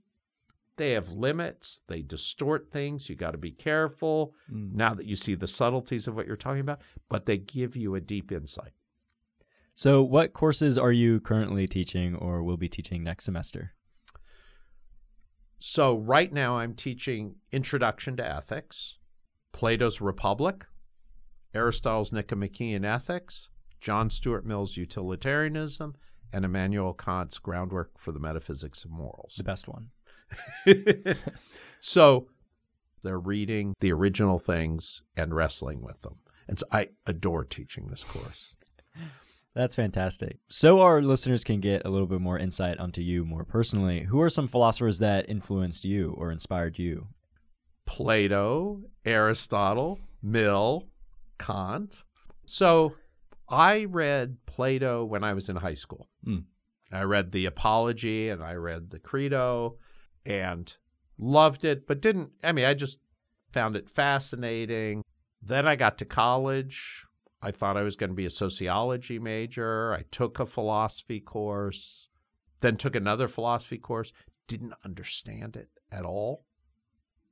They 0.77 0.91
have 0.93 1.09
limits, 1.13 1.83
they 1.87 2.03
distort 2.03 2.69
things. 2.71 3.09
You 3.09 3.15
got 3.15 3.31
to 3.33 3.39
be 3.39 3.53
careful 3.53 4.35
Mm. 4.53 4.75
now 4.75 4.93
that 4.95 5.07
you 5.07 5.15
see 5.15 5.37
the 5.37 5.47
subtleties 5.47 6.09
of 6.09 6.17
what 6.17 6.27
you're 6.27 6.37
talking 6.37 6.61
about, 6.61 6.81
but 7.09 7.27
they 7.27 7.39
give 7.39 7.77
you 7.77 7.95
a 7.95 8.01
deep 8.01 8.33
insight. 8.33 8.73
So, 9.75 10.03
what 10.03 10.33
courses 10.33 10.77
are 10.77 10.91
you 10.93 11.21
currently 11.21 11.69
teaching 11.69 12.17
or 12.17 12.43
will 12.43 12.57
be 12.57 12.69
teaching 12.69 13.05
next 13.05 13.25
semester? 13.25 13.73
So, 15.59 15.97
right 15.97 16.33
now, 16.33 16.59
I'm 16.59 16.75
teaching 16.75 17.35
Introduction 17.51 18.17
to 18.17 18.27
Ethics, 18.27 18.99
Plato's 19.53 20.01
Republic, 20.01 20.67
Aristotle's 21.53 22.13
Nicomachean 22.13 22.85
Ethics, 22.85 23.51
John 23.81 24.09
Stuart 24.09 24.47
Mill's 24.47 24.77
Utilitarianism, 24.77 25.97
and 26.33 26.45
Immanuel 26.45 26.95
Kant's 26.95 27.39
Groundwork 27.39 27.99
for 27.99 28.13
the 28.13 28.21
Metaphysics 28.21 28.85
of 28.85 28.91
Morals. 28.91 29.35
The 29.37 29.45
best 29.45 29.67
one. 29.67 29.89
so, 31.81 32.29
they're 33.03 33.19
reading 33.19 33.75
the 33.81 33.93
original 33.93 34.39
things 34.39 35.03
and 35.17 35.35
wrestling 35.35 35.83
with 35.83 36.01
them. 36.03 36.17
And 36.47 36.59
so 36.59 36.67
I 36.73 36.89
adore 37.07 37.45
teaching 37.45 37.89
this 37.89 38.05
course. 38.05 38.57
That's 39.59 39.75
fantastic. 39.75 40.39
So 40.49 40.83
our 40.83 41.03
listeners 41.03 41.43
can 41.43 41.59
get 41.59 41.83
a 41.85 41.91
little 41.91 42.07
bit 42.07 42.21
more 42.21 42.39
insight 42.39 42.79
onto 42.79 43.01
you 43.01 43.25
more 43.25 43.43
personally. 43.43 44.05
Who 44.05 44.21
are 44.21 44.31
some 44.31 44.47
philosophers 44.47 45.01
that 45.01 45.29
influenced 45.29 45.85
you 45.85 46.15
or 46.17 46.31
inspired 46.31 46.79
you? 46.79 47.09
Plato, 47.85 48.83
Aristotle, 49.05 49.99
Mill, 50.23 50.85
Kant. 51.41 52.05
So 52.47 52.95
I 53.49 53.87
read 53.87 54.37
Plato 54.47 55.05
when 55.05 55.25
I 55.25 55.35
was 55.35 55.49
in 55.49 55.57
high 55.57 55.75
school. 55.75 56.07
Hmm. 56.23 56.43
I 56.93 57.03
read 57.03 57.33
the 57.33 57.47
Apology 57.47 58.29
and 58.29 58.45
I 58.45 58.53
read 58.53 58.91
the 58.91 59.01
Crito 59.01 59.75
and 60.25 60.73
loved 61.19 61.65
it, 61.65 61.85
but 61.85 62.01
didn't, 62.01 62.31
I 62.45 62.53
mean, 62.53 62.65
I 62.65 62.75
just 62.75 62.99
found 63.53 63.75
it 63.75 63.91
fascinating. 63.91 65.03
Then 65.43 65.67
I 65.67 65.75
got 65.75 65.99
to 65.99 66.05
college. 66.05 67.08
I 67.41 67.51
thought 67.51 67.77
I 67.77 67.83
was 67.83 67.97
going 67.97 68.11
to 68.11 68.17
be 68.17 68.27
a 68.27 68.31
sociology 68.31 69.19
major. 69.19 69.93
I 69.95 70.05
took 70.11 70.41
a 70.41 70.47
philosophy 70.47 71.21
course, 71.21 72.09
then 72.61 72.77
took 72.77 72.97
another 72.97 73.29
philosophy 73.29 73.79
course, 73.79 74.13
didn't 74.47 74.75
understand 74.85 75.57
it 75.57 75.69
at 75.93 76.05
all 76.05 76.45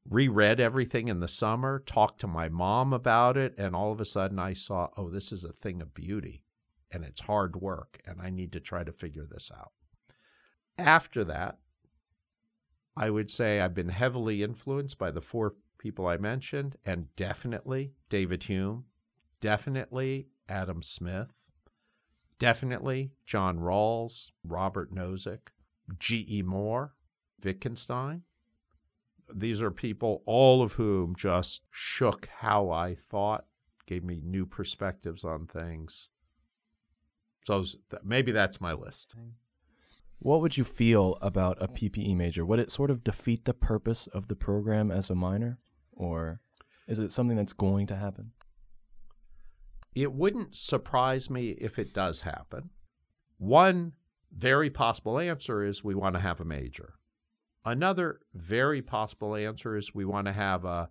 reread 0.08 0.60
everything 0.60 1.08
in 1.08 1.20
the 1.20 1.28
summer, 1.28 1.80
talked 1.80 2.20
to 2.20 2.26
my 2.26 2.48
mom 2.48 2.92
about 2.92 3.36
it, 3.36 3.54
and 3.58 3.74
all 3.74 3.92
of 3.92 4.00
a 4.00 4.04
sudden 4.04 4.38
I 4.38 4.52
saw, 4.52 4.88
oh, 4.96 5.10
this 5.10 5.32
is 5.32 5.44
a 5.44 5.52
thing 5.52 5.82
of 5.82 5.94
beauty 5.94 6.42
and 6.92 7.04
it's 7.04 7.22
hard 7.22 7.56
work, 7.56 8.00
and 8.06 8.20
I 8.20 8.30
need 8.30 8.52
to 8.52 8.60
try 8.60 8.84
to 8.84 8.92
figure 8.92 9.26
this 9.28 9.50
out. 9.56 9.72
After 10.78 11.24
that, 11.24 11.58
I 12.96 13.10
would 13.10 13.28
say 13.28 13.60
I've 13.60 13.74
been 13.74 13.88
heavily 13.88 14.42
influenced 14.42 14.96
by 14.96 15.10
the 15.10 15.20
four 15.20 15.54
people 15.78 16.06
I 16.06 16.16
mentioned, 16.16 16.76
and 16.86 17.14
definitely 17.16 17.92
David 18.08 18.44
Hume, 18.44 18.84
definitely 19.40 20.28
Adam 20.48 20.82
Smith, 20.82 21.32
definitely 22.38 23.12
John 23.24 23.58
Rawls, 23.58 24.30
Robert 24.44 24.94
Nozick, 24.94 25.48
G.E. 25.98 26.42
Moore, 26.42 26.94
Wittgenstein 27.42 28.22
these 29.34 29.62
are 29.62 29.70
people, 29.70 30.22
all 30.26 30.62
of 30.62 30.74
whom 30.74 31.14
just 31.16 31.62
shook 31.70 32.28
how 32.38 32.70
I 32.70 32.94
thought, 32.94 33.46
gave 33.86 34.04
me 34.04 34.20
new 34.22 34.46
perspectives 34.46 35.24
on 35.24 35.46
things. 35.46 36.08
So 37.46 37.64
maybe 38.02 38.32
that's 38.32 38.60
my 38.60 38.72
list. 38.72 39.14
What 40.18 40.40
would 40.40 40.56
you 40.56 40.64
feel 40.64 41.18
about 41.20 41.62
a 41.62 41.68
PPE 41.68 42.16
major? 42.16 42.44
Would 42.44 42.58
it 42.58 42.72
sort 42.72 42.90
of 42.90 43.04
defeat 43.04 43.44
the 43.44 43.54
purpose 43.54 44.06
of 44.08 44.26
the 44.26 44.34
program 44.34 44.90
as 44.90 45.10
a 45.10 45.14
minor? 45.14 45.58
Or 45.92 46.40
is 46.88 46.98
it 46.98 47.12
something 47.12 47.36
that's 47.36 47.52
going 47.52 47.86
to 47.88 47.96
happen? 47.96 48.32
It 49.96 50.12
wouldn't 50.12 50.54
surprise 50.54 51.30
me 51.30 51.52
if 51.58 51.78
it 51.78 51.94
does 51.94 52.20
happen. 52.20 52.68
One 53.38 53.94
very 54.30 54.68
possible 54.68 55.18
answer 55.18 55.64
is 55.64 55.82
we 55.82 55.94
want 55.94 56.14
to 56.14 56.20
have 56.20 56.38
a 56.38 56.44
major. 56.44 56.94
Another 57.64 58.20
very 58.34 58.82
possible 58.82 59.34
answer 59.34 59.74
is 59.74 59.94
we 59.94 60.04
want 60.04 60.26
to 60.26 60.34
have 60.34 60.66
a 60.66 60.90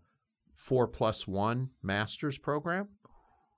four 0.56 0.88
plus 0.88 1.28
one 1.28 1.70
master's 1.84 2.40
program 2.40 2.90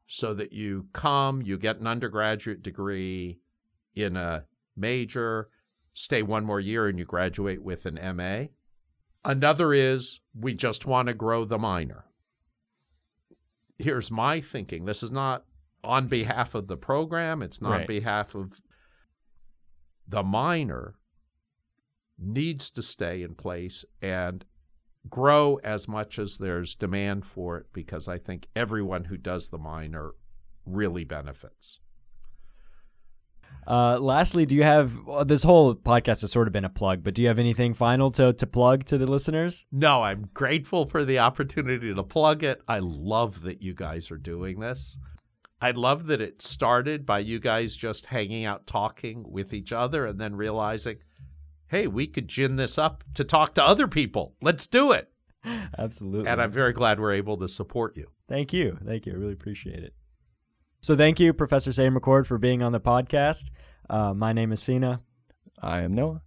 so 0.05 0.33
that 0.33 0.51
you 0.51 0.87
come, 0.91 1.41
you 1.41 1.57
get 1.57 1.79
an 1.79 1.87
undergraduate 1.87 2.61
degree 2.61 3.39
in 3.95 4.17
a 4.17 4.43
major, 4.75 5.47
stay 5.93 6.23
one 6.23 6.43
more 6.43 6.59
year, 6.59 6.87
and 6.87 6.99
you 6.99 7.05
graduate 7.05 7.63
with 7.63 7.85
an 7.85 8.17
MA. 8.17 8.47
Another 9.23 9.73
is 9.73 10.19
we 10.37 10.53
just 10.53 10.85
want 10.85 11.07
to 11.07 11.13
grow 11.13 11.45
the 11.45 11.57
minor. 11.57 12.06
Here's 13.79 14.09
my 14.11 14.41
thinking 14.41 14.85
this 14.85 15.03
is 15.03 15.11
not 15.11 15.45
on 15.83 16.07
behalf 16.07 16.55
of 16.55 16.67
the 16.67 16.77
program, 16.77 17.41
it's 17.41 17.61
not 17.61 17.69
Right. 17.71 17.81
on 17.81 17.87
behalf 17.87 18.35
of 18.35 18.59
the 20.07 20.23
minor 20.23 20.95
needs 22.17 22.71
to 22.71 22.81
stay 22.81 23.21
in 23.21 23.35
place 23.35 23.85
and 24.01 24.43
grow 25.09 25.57
as 25.63 25.87
much 25.87 26.17
as 26.19 26.37
there's 26.37 26.75
demand 26.75 27.25
for 27.25 27.57
it 27.57 27.67
because 27.73 28.07
I 28.07 28.17
think 28.17 28.47
everyone 28.55 29.03
who 29.05 29.17
does 29.17 29.49
the 29.49 29.57
minor 29.57 30.11
really 30.65 31.03
benefits. 31.03 31.79
Uh, 33.67 33.99
lastly, 33.99 34.45
do 34.45 34.55
you 34.55 34.63
have 34.63 34.97
well, 35.05 35.25
this 35.25 35.43
whole 35.43 35.75
podcast 35.75 36.21
has 36.21 36.31
sort 36.31 36.47
of 36.47 36.53
been 36.53 36.63
a 36.63 36.69
plug, 36.69 37.03
but 37.03 37.13
do 37.13 37.21
you 37.21 37.27
have 37.27 37.37
anything 37.37 37.73
final 37.73 38.09
to, 38.11 38.31
to 38.31 38.47
plug 38.47 38.85
to 38.85 38.97
the 38.97 39.05
listeners? 39.05 39.65
No, 39.71 40.03
I'm 40.03 40.29
grateful 40.33 40.85
for 40.85 41.03
the 41.03 41.19
opportunity 41.19 41.93
to 41.93 42.03
plug 42.03 42.43
it. 42.43 42.61
I 42.67 42.79
love 42.79 43.41
that 43.41 43.61
you 43.61 43.73
guys 43.73 44.09
are 44.09 44.17
doing 44.17 44.61
this. 44.61 44.97
I 45.61 45.71
love 45.71 46.07
that 46.07 46.21
it 46.21 46.41
started 46.41 47.05
by 47.05 47.19
you 47.19 47.39
guys 47.39 47.75
just 47.75 48.05
hanging 48.05 48.45
out 48.45 48.67
talking 48.67 49.25
with 49.29 49.53
each 49.53 49.73
other 49.73 50.05
and 50.05 50.19
then 50.19 50.35
realizing, 50.35 50.97
hey, 51.67 51.87
we 51.87 52.07
could 52.07 52.27
gin 52.27 52.55
this 52.55 52.77
up 52.77 53.03
to 53.15 53.23
talk 53.25 53.55
to 53.55 53.65
other 53.65 53.87
people. 53.87 54.35
Let's 54.41 54.67
do 54.67 54.93
it. 54.93 55.11
Absolutely. 55.77 56.29
And 56.29 56.41
I'm 56.41 56.51
very 56.51 56.73
glad 56.73 56.99
we're 56.99 57.13
able 57.13 57.37
to 57.37 57.49
support 57.49 57.97
you. 57.97 58.07
Thank 58.29 58.53
you. 58.53 58.77
Thank 58.85 59.05
you. 59.05 59.13
I 59.13 59.15
really 59.15 59.33
appreciate 59.33 59.83
it. 59.83 59.93
So 60.87 60.95
thank 60.95 61.19
you, 61.19 61.33
Professor 61.33 61.73
Sayre-McCord, 61.73 62.27
for 62.27 62.37
being 62.37 62.63
on 62.63 62.71
the 62.71 62.79
podcast. 62.79 63.51
Uh, 63.89 64.13
my 64.13 64.31
name 64.31 64.53
is 64.53 64.61
Sina. 64.61 65.01
I 65.61 65.81
am 65.81 65.93
Noah. 65.93 66.21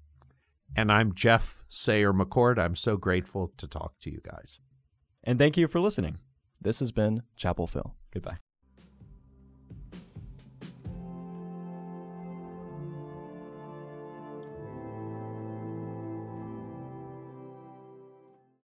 And 0.76 0.92
I'm 0.92 1.14
Jeff 1.14 1.62
Sayre-McCord. 1.68 2.58
I'm 2.58 2.76
so 2.76 2.98
grateful 2.98 3.54
to 3.56 3.66
talk 3.66 3.98
to 4.00 4.10
you 4.10 4.20
guys. 4.22 4.60
And 5.24 5.38
thank 5.38 5.56
you 5.56 5.66
for 5.66 5.80
listening. 5.80 6.18
This 6.60 6.80
has 6.80 6.92
been 6.92 7.22
Chapel 7.38 7.66
Phil. 7.66 7.94
Goodbye. 8.12 8.36